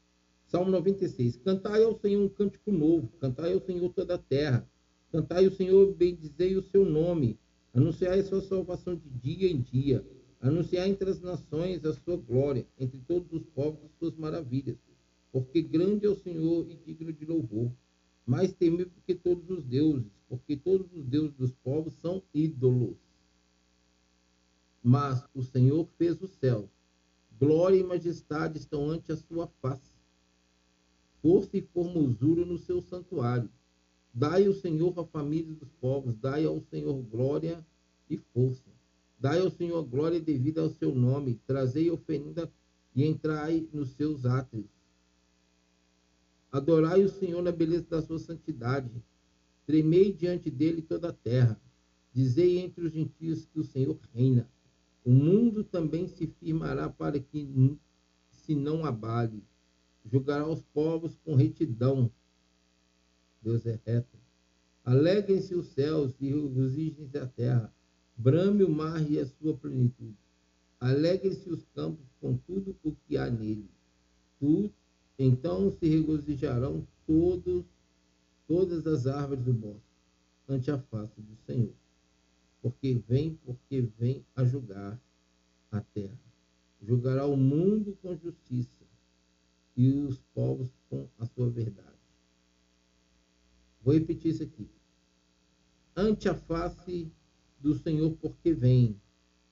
Salmo 0.46 0.72
96. 0.72 1.36
Cantai 1.38 1.84
ao 1.84 2.00
Senhor 2.00 2.24
um 2.24 2.30
cântico 2.30 2.72
novo, 2.72 3.12
cantai 3.20 3.54
ao 3.54 3.60
Senhor 3.60 3.90
toda 3.90 4.16
a 4.16 4.18
terra. 4.18 4.68
Cantai 5.12 5.46
ao 5.46 5.52
Senhor, 5.52 5.94
bendizei 5.94 6.56
o 6.56 6.62
seu 6.64 6.86
nome. 6.86 7.38
Anunciai 7.74 8.20
a 8.20 8.24
sua 8.24 8.42
salvação 8.42 8.96
de 8.96 9.10
dia 9.10 9.52
em 9.52 9.60
dia. 9.60 10.06
Anunciai 10.40 10.90
entre 10.90 11.10
as 11.10 11.20
nações 11.20 11.84
a 11.84 11.94
sua 11.94 12.16
glória, 12.16 12.66
entre 12.80 13.00
todos 13.08 13.32
os 13.34 13.46
povos 13.48 13.84
as 13.84 13.92
suas 14.00 14.16
maravilhas. 14.16 14.78
Porque 15.32 15.62
grande 15.62 16.06
é 16.06 16.10
o 16.10 16.16
Senhor 16.16 16.66
e 16.70 16.76
digno 16.76 17.12
de 17.12 17.26
louvor. 17.26 17.72
Mais 18.26 18.54
temível 18.54 18.92
que 19.06 19.14
todos 19.14 19.50
os 19.50 19.64
deuses, 19.66 20.12
porque 20.30 20.56
todos 20.56 20.92
os 20.94 21.04
deuses 21.04 21.36
dos 21.36 21.52
povos 21.52 21.94
são 21.96 22.24
ídolos. 22.34 22.96
Mas 24.84 25.24
o 25.34 25.44
Senhor 25.44 25.88
fez 25.98 26.22
os 26.22 26.32
céus. 26.32 26.70
Glória 27.40 27.78
e 27.78 27.84
majestade 27.84 28.58
estão 28.58 28.90
ante 28.90 29.12
a 29.12 29.18
sua 29.18 29.48
face 29.62 30.00
força 31.22 31.58
e 31.58 31.62
formosura 31.62 32.46
no 32.46 32.58
seu 32.58 32.82
santuário. 32.82 33.50
Dai 34.14 34.46
ao 34.46 34.54
Senhor 34.54 34.98
a 35.00 35.06
família 35.06 35.54
dos 35.54 35.72
povos, 35.80 36.16
dai 36.16 36.46
ao 36.46 36.60
Senhor 36.62 37.02
glória 37.04 37.66
e 38.10 38.18
força. 38.18 38.70
Dai 39.20 39.40
ao 39.40 39.50
Senhor 39.50 39.84
glória 39.84 40.20
devida 40.20 40.62
ao 40.62 40.70
seu 40.70 40.96
nome, 40.96 41.40
trazei 41.46 41.92
oferenda 41.92 42.52
e 42.96 43.06
entrai 43.06 43.68
nos 43.72 43.90
seus 43.90 44.26
átrios. 44.26 44.66
Adorai 46.52 47.04
o 47.04 47.10
Senhor 47.10 47.44
na 47.44 47.52
beleza 47.52 47.86
da 47.90 48.02
sua 48.02 48.18
santidade. 48.18 48.90
Tremei 49.68 50.12
diante 50.12 50.50
dele 50.50 50.82
toda 50.82 51.10
a 51.10 51.14
terra. 51.14 51.60
Dizei 52.12 52.58
entre 52.58 52.84
os 52.86 52.92
gentios 52.92 53.46
que 53.46 53.60
o 53.60 53.64
Senhor 53.64 54.00
reina. 54.14 54.50
O 55.04 55.12
mundo 55.12 55.64
também 55.64 56.08
se 56.08 56.28
firmará 56.28 56.90
para 56.90 57.20
que 57.20 57.78
se 58.30 58.56
não 58.56 58.86
abale 58.86 59.44
julgará 60.06 60.48
os 60.48 60.62
povos 60.74 61.16
com 61.24 61.36
retidão. 61.36 62.12
Deus 63.42 63.66
é 63.66 63.80
reto. 63.86 64.18
Alegrem-se 64.84 65.54
os 65.54 65.68
céus 65.68 66.14
e 66.20 66.30
regozijem-se 66.30 67.18
a 67.18 67.28
terra. 67.28 67.74
Brame 68.18 68.64
o 68.64 68.70
mar 68.70 69.10
e 69.10 69.20
a 69.20 69.26
sua 69.26 69.56
plenitude. 69.56 70.18
Alegrem-se 70.80 71.50
os 71.50 71.64
campos 71.76 72.06
com 72.20 72.38
tudo 72.38 72.76
o 72.84 72.94
que 72.94 73.18
há 73.18 73.30
nele. 73.30 73.70
Tu, 74.40 74.72
então 75.18 75.72
se 75.72 75.88
regozijarão 75.88 76.88
todos, 77.06 77.66
todas 78.48 78.88
as 78.88 79.06
árvores 79.06 79.44
do 79.44 79.54
bosque 79.54 79.84
ante 80.48 80.72
a 80.72 80.78
face 80.78 81.22
do 81.22 81.36
Senhor. 81.46 81.74
Porque 82.62 83.02
vem, 83.08 83.36
porque 83.46 83.82
vem 83.82 84.26
a 84.36 84.44
julgar 84.44 85.00
a 85.72 85.82
terra. 85.82 86.20
Julgará 86.82 87.26
o 87.26 87.38
mundo 87.38 87.98
com 88.02 88.16
justiça 88.16 88.86
e 89.76 89.90
os 89.90 90.20
povos 90.34 90.70
com 90.90 91.08
a 91.18 91.26
sua 91.26 91.50
verdade. 91.50 91.88
Vou 93.82 93.94
repetir 93.94 94.32
isso 94.32 94.44
aqui. 94.44 94.70
ante 95.96 96.30
a 96.30 96.36
face 96.36 97.12
do 97.60 97.76
Senhor, 97.76 98.16
porque 98.18 98.54
vem, 98.54 99.00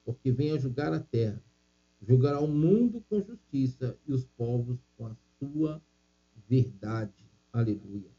porque 0.05 0.31
vem 0.31 0.51
a 0.51 0.57
julgar 0.57 0.93
a 0.93 0.99
terra. 0.99 1.43
Julgará 2.01 2.39
o 2.39 2.47
mundo 2.47 3.03
com 3.09 3.21
justiça 3.21 3.97
e 4.07 4.13
os 4.13 4.25
povos 4.25 4.79
com 4.95 5.07
a 5.07 5.15
sua 5.39 5.81
verdade. 6.47 7.25
Aleluia. 7.51 8.16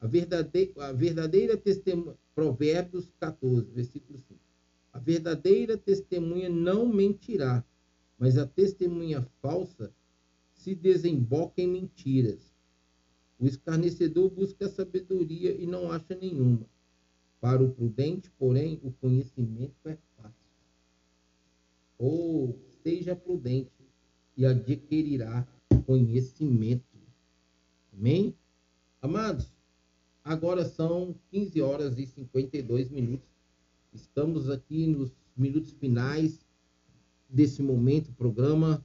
A 0.00 0.06
verdadeira, 0.06 0.86
a 0.86 0.92
verdadeira 0.92 1.56
testemunha, 1.56 2.16
Provérbios 2.34 3.10
14, 3.18 3.70
versículo 3.70 4.18
5. 4.18 4.38
A 4.92 4.98
verdadeira 4.98 5.76
testemunha 5.76 6.48
não 6.48 6.86
mentirá, 6.86 7.64
mas 8.18 8.38
a 8.38 8.46
testemunha 8.46 9.26
falsa 9.40 9.92
se 10.52 10.74
desemboca 10.74 11.60
em 11.60 11.68
mentiras. 11.68 12.54
O 13.38 13.46
escarnecedor 13.46 14.30
busca 14.30 14.66
a 14.66 14.70
sabedoria 14.70 15.52
e 15.52 15.66
não 15.66 15.92
acha 15.92 16.14
nenhuma. 16.14 16.66
Para 17.40 17.62
o 17.62 17.70
prudente, 17.70 18.30
porém, 18.38 18.80
o 18.82 18.90
conhecimento 18.92 19.88
é 19.88 19.98
fácil. 20.16 20.34
Ou 21.98 22.50
oh, 22.50 22.54
seja 22.82 23.14
prudente 23.14 23.70
e 24.36 24.44
adquirirá 24.44 25.46
conhecimento. 25.86 26.84
Amém? 27.92 28.34
Amados, 29.00 29.55
agora 30.26 30.64
são 30.64 31.14
15 31.30 31.62
horas 31.62 31.98
e 31.98 32.04
52 32.04 32.90
minutos. 32.90 33.28
Estamos 33.94 34.50
aqui 34.50 34.86
nos 34.86 35.12
minutos 35.36 35.72
finais 35.72 36.44
desse 37.28 37.62
momento, 37.62 38.12
programa 38.12 38.84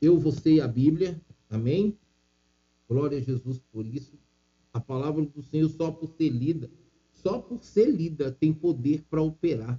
Eu, 0.00 0.18
Você 0.18 0.54
e 0.54 0.60
a 0.60 0.66
Bíblia. 0.66 1.20
Amém? 1.50 1.96
Glória 2.88 3.18
a 3.18 3.20
Jesus 3.20 3.60
por 3.70 3.86
isso. 3.86 4.18
A 4.72 4.80
palavra 4.80 5.22
do 5.24 5.42
Senhor, 5.42 5.68
só 5.68 5.92
por 5.92 6.08
ser 6.08 6.30
lida, 6.30 6.70
só 7.12 7.38
por 7.38 7.62
ser 7.62 7.90
lida, 7.90 8.32
tem 8.32 8.54
poder 8.54 9.04
para 9.10 9.20
operar, 9.20 9.78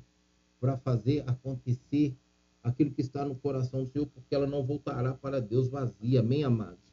para 0.60 0.78
fazer 0.78 1.28
acontecer 1.28 2.16
aquilo 2.62 2.92
que 2.92 3.02
está 3.02 3.26
no 3.26 3.36
coração 3.36 3.84
do 3.84 3.90
Senhor, 3.90 4.06
porque 4.06 4.36
ela 4.36 4.46
não 4.46 4.64
voltará 4.64 5.16
para 5.16 5.42
Deus 5.42 5.68
vazia. 5.68 6.20
Amém, 6.20 6.44
amados? 6.44 6.91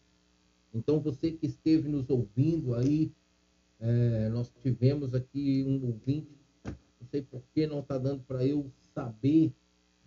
Então, 0.75 1.01
você 1.01 1.33
que 1.33 1.47
esteve 1.47 1.89
nos 1.89 2.09
ouvindo 2.11 2.75
aí, 2.75 3.11
é, 3.81 4.29
nós 4.29 4.53
tivemos 4.63 5.15
aqui 5.15 5.65
um 5.67 5.87
ouvinte, 5.87 6.29
não 6.65 7.07
sei 7.11 7.23
por 7.23 7.43
que 7.55 7.67
não 7.67 7.81
está 7.81 7.97
dando 7.97 8.23
para 8.25 8.45
eu 8.45 8.71
saber 8.95 9.53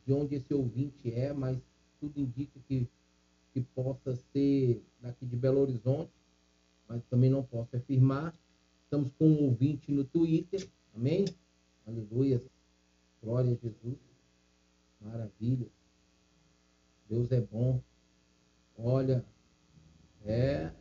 de 0.06 0.14
onde 0.14 0.36
esse 0.36 0.54
ouvinte 0.54 1.14
é, 1.14 1.34
mas 1.34 1.58
tudo 2.00 2.20
indica 2.20 2.60
que, 2.68 2.88
que 3.54 3.62
possa 3.62 4.16
ser 4.16 4.84
daqui 5.02 5.26
de 5.26 5.36
Belo 5.36 5.62
Horizonte 5.62 6.12
mas 6.92 7.04
também 7.06 7.30
não 7.30 7.42
posso 7.42 7.78
afirmar. 7.78 8.38
Estamos 8.84 9.14
com 9.14 9.26
um 9.26 9.46
ouvinte 9.46 9.92
no 9.94 10.04
Twitter, 10.04 10.68
amém? 10.94 11.24
Aleluia, 11.88 12.42
glória 13.24 13.54
a 13.54 13.56
Jesus, 13.56 13.98
maravilha. 15.00 15.68
Deus 17.10 17.32
é 17.32 17.40
bom. 17.40 17.82
Olha, 18.78 19.24
é, 20.26 20.72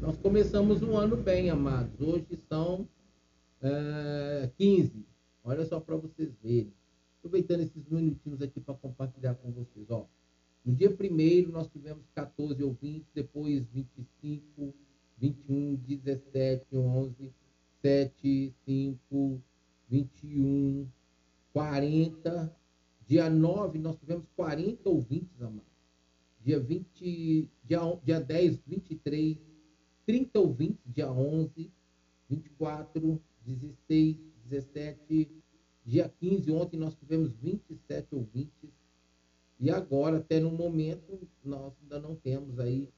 nós 0.00 0.16
começamos 0.16 0.82
o 0.82 0.96
ano 0.96 1.16
bem, 1.16 1.50
amados. 1.50 2.00
Hoje 2.00 2.36
são 2.48 2.88
é, 3.62 4.50
15. 4.56 5.06
Olha 5.44 5.64
só 5.64 5.80
para 5.80 5.96
vocês 5.96 6.34
verem. 6.42 6.72
Aproveitando 7.18 7.60
esses 7.60 7.88
minutinhos 7.88 8.42
aqui 8.42 8.60
para 8.60 8.74
compartilhar 8.74 9.34
com 9.34 9.50
vocês. 9.52 9.90
Ó, 9.90 10.06
no 10.64 10.74
dia 10.74 10.90
primeiro 10.90 11.52
nós 11.52 11.68
tivemos 11.68 12.04
14 12.14 12.62
ouvintes, 12.62 13.08
depois 13.14 13.66
25, 13.72 14.74
21, 15.18 15.76
17, 15.76 16.76
11, 16.76 17.32
7, 17.82 18.54
5, 18.64 19.42
21, 19.88 20.88
40. 21.52 22.56
Dia 23.06 23.30
9, 23.30 23.78
nós 23.78 23.96
tivemos 23.96 24.26
40 24.34 24.88
ouvintes, 24.88 25.40
amados. 25.40 25.75
Dia, 26.46 26.60
20, 26.60 27.50
dia, 27.64 27.80
dia 28.04 28.20
10, 28.20 28.60
23, 28.66 29.36
30 30.06 30.38
ouvintes, 30.38 30.80
dia 30.86 31.10
11, 31.10 31.72
24, 32.30 33.20
16, 33.44 34.16
17, 34.44 35.30
dia 35.84 36.08
15, 36.08 36.50
ontem 36.52 36.78
nós 36.78 36.94
tivemos 36.94 37.32
27 37.32 38.14
ouvintes. 38.14 38.70
E 39.58 39.70
agora, 39.70 40.18
até 40.18 40.38
no 40.38 40.52
momento, 40.52 41.28
nós 41.44 41.74
ainda 41.82 41.98
não 41.98 42.14
temos 42.14 42.58
aí 42.60 42.88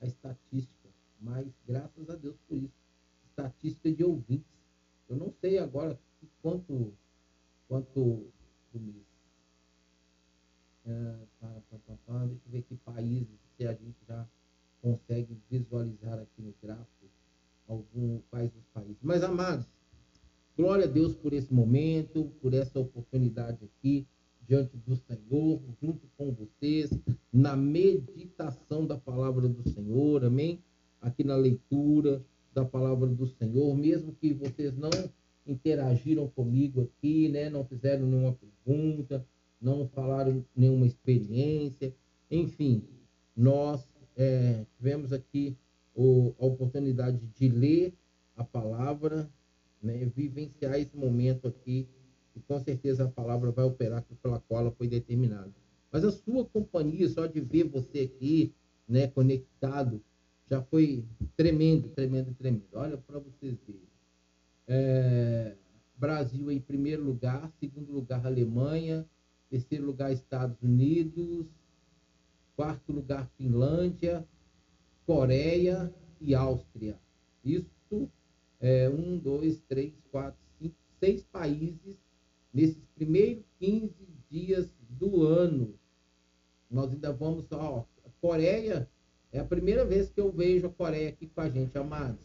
a 0.00 0.06
estatística 0.06 0.84
mas 1.24 1.46
graças 1.66 2.08
a 2.10 2.14
Deus 2.14 2.36
por 2.46 2.58
isso. 2.58 2.74
Estatística 3.24 3.90
de 3.90 4.04
ouvintes. 4.04 4.52
Eu 5.08 5.16
não 5.16 5.32
sei 5.40 5.58
agora 5.58 5.98
quanto, 6.42 6.92
quanto 7.66 8.30
do 8.72 8.80
mês. 8.80 9.13
Para, 10.84 11.62
para, 11.70 11.96
para, 12.06 12.26
deixa 12.26 12.42
eu 12.46 12.52
ver 12.52 12.62
que 12.62 12.76
países, 12.76 13.40
se 13.56 13.66
a 13.66 13.72
gente 13.72 13.96
já 14.06 14.28
consegue 14.82 15.36
visualizar 15.50 16.18
aqui 16.18 16.42
no 16.42 16.54
gráfico 16.62 17.06
algum, 17.66 18.20
quais 18.30 18.54
os 18.54 18.66
países. 18.74 18.98
Mas, 19.02 19.22
amados, 19.22 19.66
glória 20.56 20.84
a 20.84 20.88
Deus 20.88 21.14
por 21.14 21.32
esse 21.32 21.52
momento, 21.52 22.30
por 22.42 22.52
essa 22.52 22.78
oportunidade 22.78 23.64
aqui 23.64 24.06
diante 24.46 24.76
do 24.76 24.94
Senhor, 24.94 25.62
junto 25.80 26.06
com 26.18 26.30
vocês, 26.32 26.90
na 27.32 27.56
meditação 27.56 28.86
da 28.86 28.98
palavra 28.98 29.48
do 29.48 29.66
Senhor, 29.70 30.22
amém? 30.22 30.62
aqui 31.04 31.22
na 31.22 31.36
leitura 31.36 32.24
da 32.52 32.64
palavra 32.64 33.06
do 33.06 33.26
Senhor, 33.26 33.76
mesmo 33.76 34.14
que 34.14 34.32
vocês 34.32 34.76
não 34.76 34.90
interagiram 35.46 36.28
comigo 36.28 36.82
aqui, 36.82 37.28
né? 37.28 37.50
Não 37.50 37.64
fizeram 37.64 38.06
nenhuma 38.06 38.32
pergunta, 38.32 39.26
não 39.60 39.86
falaram 39.88 40.44
nenhuma 40.56 40.86
experiência, 40.86 41.94
enfim, 42.30 42.82
nós 43.36 43.86
é, 44.16 44.64
tivemos 44.76 45.12
aqui 45.12 45.56
o, 45.94 46.32
a 46.38 46.46
oportunidade 46.46 47.20
de 47.38 47.48
ler 47.48 47.92
a 48.36 48.42
palavra, 48.42 49.28
né? 49.82 50.10
Vivenciar 50.16 50.78
esse 50.78 50.96
momento 50.96 51.46
aqui 51.46 51.86
e 52.34 52.40
com 52.40 52.58
certeza 52.58 53.04
a 53.04 53.08
palavra 53.08 53.50
vai 53.50 53.64
operar 53.64 54.04
pela 54.22 54.40
qual 54.40 54.62
ela 54.62 54.70
foi 54.70 54.88
determinada. 54.88 55.52
Mas 55.92 56.04
a 56.04 56.10
sua 56.10 56.44
companhia, 56.44 57.08
só 57.08 57.26
de 57.26 57.40
ver 57.40 57.64
você 57.64 58.00
aqui, 58.00 58.52
né, 58.88 59.06
conectado 59.06 60.02
já 60.48 60.62
foi 60.62 61.04
tremendo, 61.36 61.88
tremendo, 61.88 62.34
tremendo. 62.34 62.68
Olha 62.74 62.96
para 62.98 63.18
vocês 63.18 63.58
verem. 63.66 63.88
É, 64.66 65.56
Brasil 65.96 66.50
em 66.50 66.60
primeiro 66.60 67.02
lugar, 67.02 67.50
segundo 67.58 67.92
lugar 67.92 68.26
Alemanha, 68.26 69.06
terceiro 69.48 69.86
lugar 69.86 70.12
Estados 70.12 70.60
Unidos, 70.62 71.46
quarto 72.56 72.92
lugar 72.92 73.28
Finlândia, 73.36 74.26
Coreia 75.06 75.92
e 76.20 76.34
Áustria. 76.34 76.98
Isso 77.44 78.10
é 78.60 78.88
um, 78.88 79.18
dois, 79.18 79.60
três, 79.68 79.92
quatro, 80.10 80.40
cinco, 80.58 80.76
seis 80.98 81.22
países 81.24 81.96
nesses 82.52 82.84
primeiros 82.94 83.44
15 83.58 83.92
dias 84.30 84.70
do 84.88 85.22
ano. 85.22 85.74
Nós 86.70 86.92
vamos, 87.56 87.76
ó, 87.76 87.84
Coreia 88.20 88.88
é 89.32 89.38
a 89.38 89.44
primeira 89.44 89.84
vez 89.84 90.08
que 90.08 90.20
eu 90.20 90.30
vejo 90.30 90.66
a 90.66 90.70
Coreia 90.70 91.08
aqui 91.08 91.26
com 91.26 91.40
a 91.40 91.48
gente, 91.48 91.76
amados. 91.76 92.24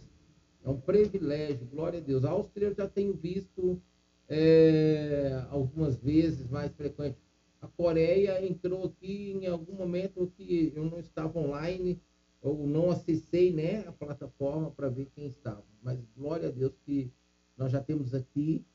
É 0.64 0.70
um 0.70 0.80
privilégio, 0.80 1.68
glória 1.68 2.00
a 2.00 2.02
Deus. 2.02 2.24
A 2.24 2.32
Áustria 2.32 2.68
eu 2.68 2.74
já 2.74 2.88
tenho 2.88 3.14
visto 3.14 3.82
é, 4.28 5.44
algumas 5.50 5.98
vezes, 5.98 6.50
mais 6.50 6.72
frequente. 6.72 7.18
A 7.62 7.68
Coreia 7.68 8.46
entrou 8.46 8.86
aqui 8.86 9.32
em 9.32 9.48
algum 9.48 9.74
momento 9.74 10.32
que 10.38 10.72
eu 10.76 10.86
não 10.86 11.00
estava 11.00 11.40
online, 11.40 12.02
ou 12.42 12.66
não 12.66 12.90
acessei 12.92 13.52
né, 13.52 13.84
a 13.86 13.92
plataforma 13.92 14.72
para 14.72 14.88
ver 14.88 15.10
quem 15.14 15.28
estava. 15.28 15.66
Mas 15.84 16.00
glória 16.16 16.48
a 16.48 16.52
Deus 16.52 16.74
que 16.86 17.12
nós 17.58 17.72
já 17.72 17.82
temos 17.82 18.14
aqui 18.14 18.66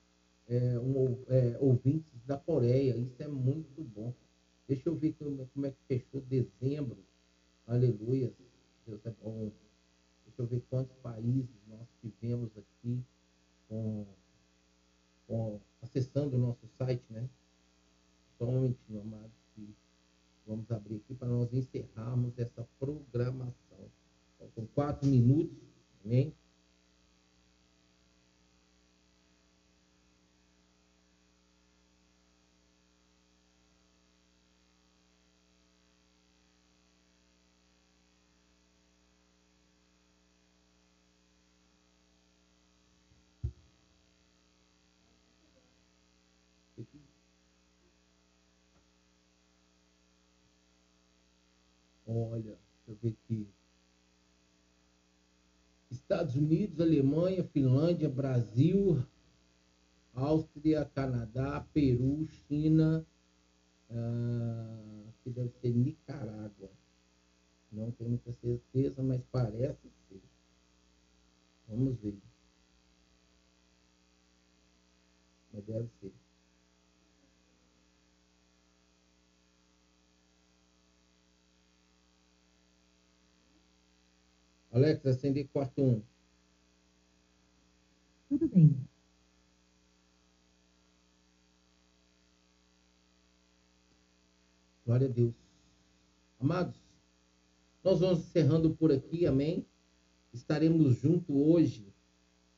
é, 0.46 0.78
um, 0.78 1.16
é, 1.28 1.56
ouvintes 1.58 2.22
da 2.26 2.36
Coreia. 2.36 2.96
Isso 2.96 3.22
é 3.22 3.28
muito 3.28 3.82
bom. 3.82 4.12
Deixa 4.66 4.88
eu 4.88 4.96
ver 4.96 5.14
como, 5.14 5.66
é 5.66 5.70
que 5.70 5.82
fechou 5.86 6.20
dezembro. 6.22 6.98
Aleluia. 7.66 8.32
Deus 8.86 9.04
é 9.04 9.10
bom. 9.22 9.52
Deixa 10.24 10.42
eu 10.42 10.46
ver 10.46 10.62
quantos 10.70 10.96
países 10.96 11.48
nós 11.68 11.86
tivemos 12.00 12.50
aqui 12.56 13.02
com, 13.68 14.06
com, 15.26 15.60
acessando 15.82 16.36
o 16.36 16.40
nosso 16.40 16.66
site, 16.78 17.04
né? 17.10 17.28
Só 18.38 18.46
um 18.46 18.52
momentinho, 18.52 19.00
amados, 19.00 19.30
que 19.54 19.74
vamos 20.46 20.70
abrir 20.70 20.96
aqui 20.96 21.14
para 21.14 21.28
nós 21.28 21.52
encerrarmos 21.52 22.38
essa 22.38 22.66
programação. 22.78 23.90
Faltam 24.38 24.66
quatro 24.74 25.08
minutos, 25.08 25.56
amém? 26.04 26.34
Olha, 52.16 52.56
deixa 52.86 52.90
eu 52.90 52.94
ver 53.02 53.08
aqui. 53.08 53.48
Estados 55.90 56.36
Unidos, 56.36 56.78
Alemanha, 56.80 57.42
Finlândia, 57.42 58.08
Brasil, 58.08 59.04
Áustria, 60.12 60.84
Canadá, 60.94 61.60
Peru, 61.72 62.24
China, 62.46 63.04
ah, 63.90 65.10
que 65.24 65.30
deve 65.30 65.50
ser 65.60 65.72
Nicarágua. 65.72 66.70
Não 67.72 67.90
tenho 67.90 68.10
muita 68.10 68.32
certeza, 68.32 69.02
mas 69.02 69.20
parece 69.32 69.90
ser. 70.08 70.22
Vamos 71.66 71.98
ver. 71.98 72.16
Mas 75.52 75.64
deve 75.64 75.88
ser. 76.00 76.23
Alex, 84.74 85.06
acender 85.06 85.46
quarto 85.52 85.80
1. 85.80 85.88
Um. 85.88 86.02
Tudo 88.28 88.48
bem. 88.48 88.76
Glória 94.84 95.06
a 95.06 95.10
Deus. 95.12 95.32
Amados, 96.40 96.76
nós 97.84 98.00
vamos 98.00 98.18
encerrando 98.18 98.74
por 98.74 98.90
aqui, 98.90 99.24
amém? 99.26 99.64
Estaremos 100.32 100.96
juntos 100.96 101.28
hoje. 101.28 101.94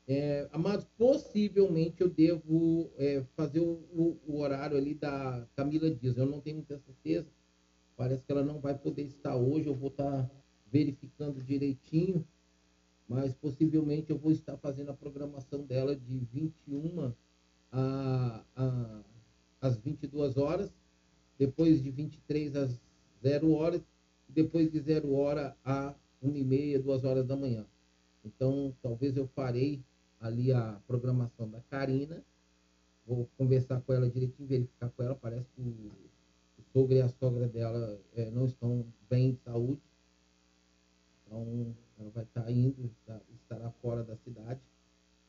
É, 0.09 0.49
amados, 0.53 0.87
possivelmente 0.97 2.01
eu 2.01 2.09
devo 2.09 2.91
é, 2.97 3.27
fazer 3.37 3.61
o, 3.61 3.85
o, 3.93 4.19
o, 4.27 4.41
horário 4.41 4.79
ali 4.79 4.95
da 4.95 5.47
Camila 5.55 5.91
Dias. 5.91 6.17
Eu 6.17 6.25
não 6.25 6.41
tenho 6.41 6.57
muita 6.57 6.79
certeza. 6.79 7.29
Parece 7.95 8.25
que 8.25 8.33
ela 8.33 8.43
não 8.43 8.59
vai 8.59 8.79
poder 8.79 9.03
estar 9.03 9.37
hoje. 9.37 9.67
Eu 9.67 9.75
vou 9.75 9.91
estar 9.91 10.31
verificando 10.71 11.43
direitinho, 11.43 12.27
mas 13.09 13.35
possivelmente 13.35 14.11
eu 14.11 14.19
vou 14.19 14.33
estar 14.33 14.57
fazendo 14.57 14.91
a 14.91 14.95
programação 14.95 15.63
dela 15.63 15.95
de 15.95 16.19
21 16.19 17.13
a, 17.71 18.45
a, 18.57 19.03
às 19.61 19.79
22 19.79 20.37
horas, 20.37 20.73
depois 21.39 21.83
de 21.83 21.91
23 21.91 22.57
às 22.57 22.81
0 23.23 23.53
horas, 23.53 23.83
depois 24.29 24.71
de 24.71 24.81
0 24.81 25.15
hora 25.15 25.57
a 25.65 25.95
1 26.23 26.37
e 26.37 26.45
meia, 26.45 26.81
2 26.81 27.05
horas 27.05 27.27
da 27.27 27.37
manhã. 27.37 27.67
Então, 28.25 28.75
talvez 28.83 29.17
eu 29.17 29.27
farei 29.29 29.85
ali 30.21 30.53
a 30.53 30.81
programação 30.87 31.49
da 31.49 31.61
Karina, 31.61 32.25
vou 33.07 33.29
conversar 33.39 33.81
com 33.83 33.93
ela 33.93 34.11
direitinho, 34.11 34.49
verificar 34.49 34.91
com 34.91 35.03
ela, 35.03 35.15
parece 35.15 35.47
que 35.55 35.61
o, 35.61 35.93
o 36.59 36.63
sogro 36.73 36.97
e 36.97 37.01
a 37.01 37.09
sogra 37.09 37.47
dela 37.47 38.01
é, 38.15 38.31
não 38.31 38.47
estão 38.47 38.85
bem 39.09 39.33
de 39.33 39.39
saúde, 39.43 39.81
então, 41.27 41.75
ela 41.99 42.11
vai 42.11 42.25
estar 42.25 42.51
indo, 42.51 42.91
estará 43.35 43.71
fora 43.83 44.05
da 44.05 44.17
cidade. 44.17 44.61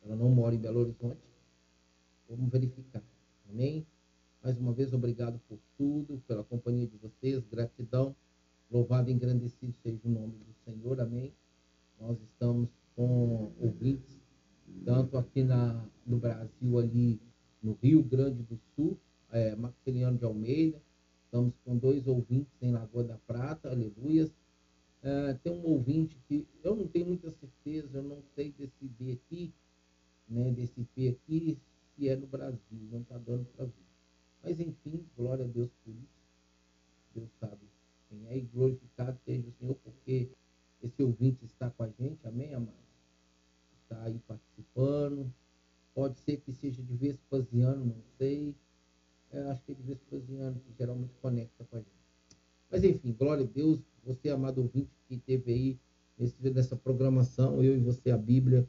Ela 0.03 0.15
não 0.15 0.29
mora 0.29 0.53
em 0.53 0.59
Belo 0.59 0.79
Horizonte. 0.79 1.19
Vamos 2.29 2.49
verificar. 2.51 3.03
Amém? 3.49 3.85
Mais 4.43 4.57
uma 4.57 4.73
vez, 4.73 4.93
obrigado 4.93 5.39
por 5.49 5.57
tudo, 5.77 6.21
pela 6.27 6.43
companhia 6.43 6.87
de 6.87 6.97
vocês. 6.97 7.43
Gratidão. 7.47 8.15
Louvado 8.69 9.09
e 9.09 9.13
engrandecido 9.13 9.73
seja 9.81 9.99
o 10.03 10.09
nome 10.09 10.33
do 10.33 10.53
Senhor. 10.65 10.99
Amém? 10.99 11.33
Nós 11.99 12.21
estamos 12.21 12.69
com 12.95 13.51
ouvintes, 13.59 14.19
tanto 14.85 15.17
aqui 15.17 15.43
na, 15.43 15.83
no 16.05 16.17
Brasil, 16.17 16.77
ali 16.77 17.19
no 17.63 17.73
Rio 17.81 18.03
Grande 18.03 18.43
do 18.43 18.59
Sul, 18.75 18.99
é, 19.31 19.55
Maximiliano 19.55 20.17
de 20.17 20.25
Almeida. 20.25 20.81
Estamos 21.25 21.53
com 21.65 21.77
dois 21.77 22.05
ouvintes 22.07 22.53
em 22.61 22.71
Lagoa 22.71 23.03
da 23.03 23.17
Prata, 23.17 23.69
aleluias 23.69 24.31
Uh, 25.03 25.37
tem 25.43 25.53
um 25.53 25.63
ouvinte 25.63 26.17
que 26.27 26.47
eu 26.63 26.75
não 26.75 26.87
tenho 26.87 27.05
muita 27.05 27.29
certeza, 27.29 27.97
eu 27.97 28.03
não 28.03 28.21
sei 28.35 28.51
decidir 28.51 29.13
aqui, 29.13 29.53
né, 30.27 30.49
IP 30.49 31.07
aqui, 31.07 31.57
se 31.95 32.09
é 32.09 32.15
no 32.15 32.27
Brasil, 32.27 32.59
não 32.91 33.01
está 33.01 33.17
dando 33.17 33.45
para 33.55 33.65
ver. 33.65 33.87
Mas 34.43 34.59
enfim, 34.59 35.05
glória 35.15 35.45
a 35.45 35.47
Deus 35.47 35.69
por 35.83 35.93
isso. 35.95 36.17
Deus 37.13 37.29
sabe 37.39 37.67
quem 38.09 38.27
é, 38.27 38.37
e 38.37 38.41
glorificado 38.41 39.17
seja 39.25 39.47
o 39.47 39.51
Senhor, 39.51 39.75
porque 39.83 40.29
esse 40.81 41.03
ouvinte 41.03 41.45
está 41.45 41.69
com 41.69 41.83
a 41.83 41.89
gente, 41.89 42.25
amém, 42.27 42.53
amado? 42.53 42.73
Está 43.83 44.03
aí 44.03 44.19
participando. 44.27 45.31
Pode 45.93 46.19
ser 46.19 46.37
que 46.37 46.53
seja 46.53 46.81
de 46.83 46.95
Vespasiano, 46.95 47.85
não 47.85 48.03
sei. 48.17 48.55
Eu 49.31 49.49
acho 49.49 49.63
que 49.63 49.71
é 49.71 49.75
de 49.75 49.83
Vespasiano, 49.83 50.59
que 50.59 50.73
geralmente 50.77 51.13
conecta 51.21 51.65
com 51.65 51.77
a 51.77 51.79
gente. 51.79 51.91
Mas 52.69 52.83
enfim, 52.83 53.13
glória 53.13 53.43
a 53.43 53.47
Deus, 53.47 53.81
você, 54.07 54.29
amado 54.29 54.61
ouvinte, 54.61 54.89
que 55.07 55.17
teve 55.17 55.51
aí 55.51 55.79
nesse, 56.17 56.49
nessa 56.49 56.75
programação, 56.75 57.63
eu 57.63 57.75
e 57.75 57.79
você, 57.79 58.09
a 58.11 58.17
Bíblia, 58.17 58.67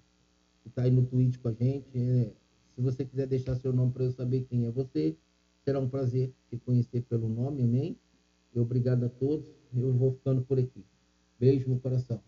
que 0.63 0.69
está 0.69 0.83
aí 0.83 0.91
no 0.91 1.07
Twitch 1.07 1.39
com 1.39 1.49
a 1.49 1.53
gente. 1.53 1.87
É, 1.95 2.33
se 2.75 2.83
você 2.83 3.05
quiser 3.05 3.27
deixar 3.27 3.55
seu 3.55 3.73
nome 3.73 3.93
para 3.93 4.05
eu 4.05 4.11
saber 4.11 4.45
quem 4.45 4.67
é 4.67 4.71
você, 4.71 5.17
será 5.65 5.79
um 5.79 5.89
prazer 5.89 6.33
te 6.51 6.57
conhecer 6.59 7.03
pelo 7.03 7.29
nome, 7.29 7.63
amém? 7.63 7.97
E 8.55 8.59
obrigado 8.59 9.05
a 9.05 9.09
todos. 9.09 9.47
Eu 9.75 9.93
vou 9.93 10.13
ficando 10.13 10.43
por 10.43 10.59
aqui. 10.59 10.85
Beijo 11.39 11.69
no 11.69 11.79
coração. 11.79 12.21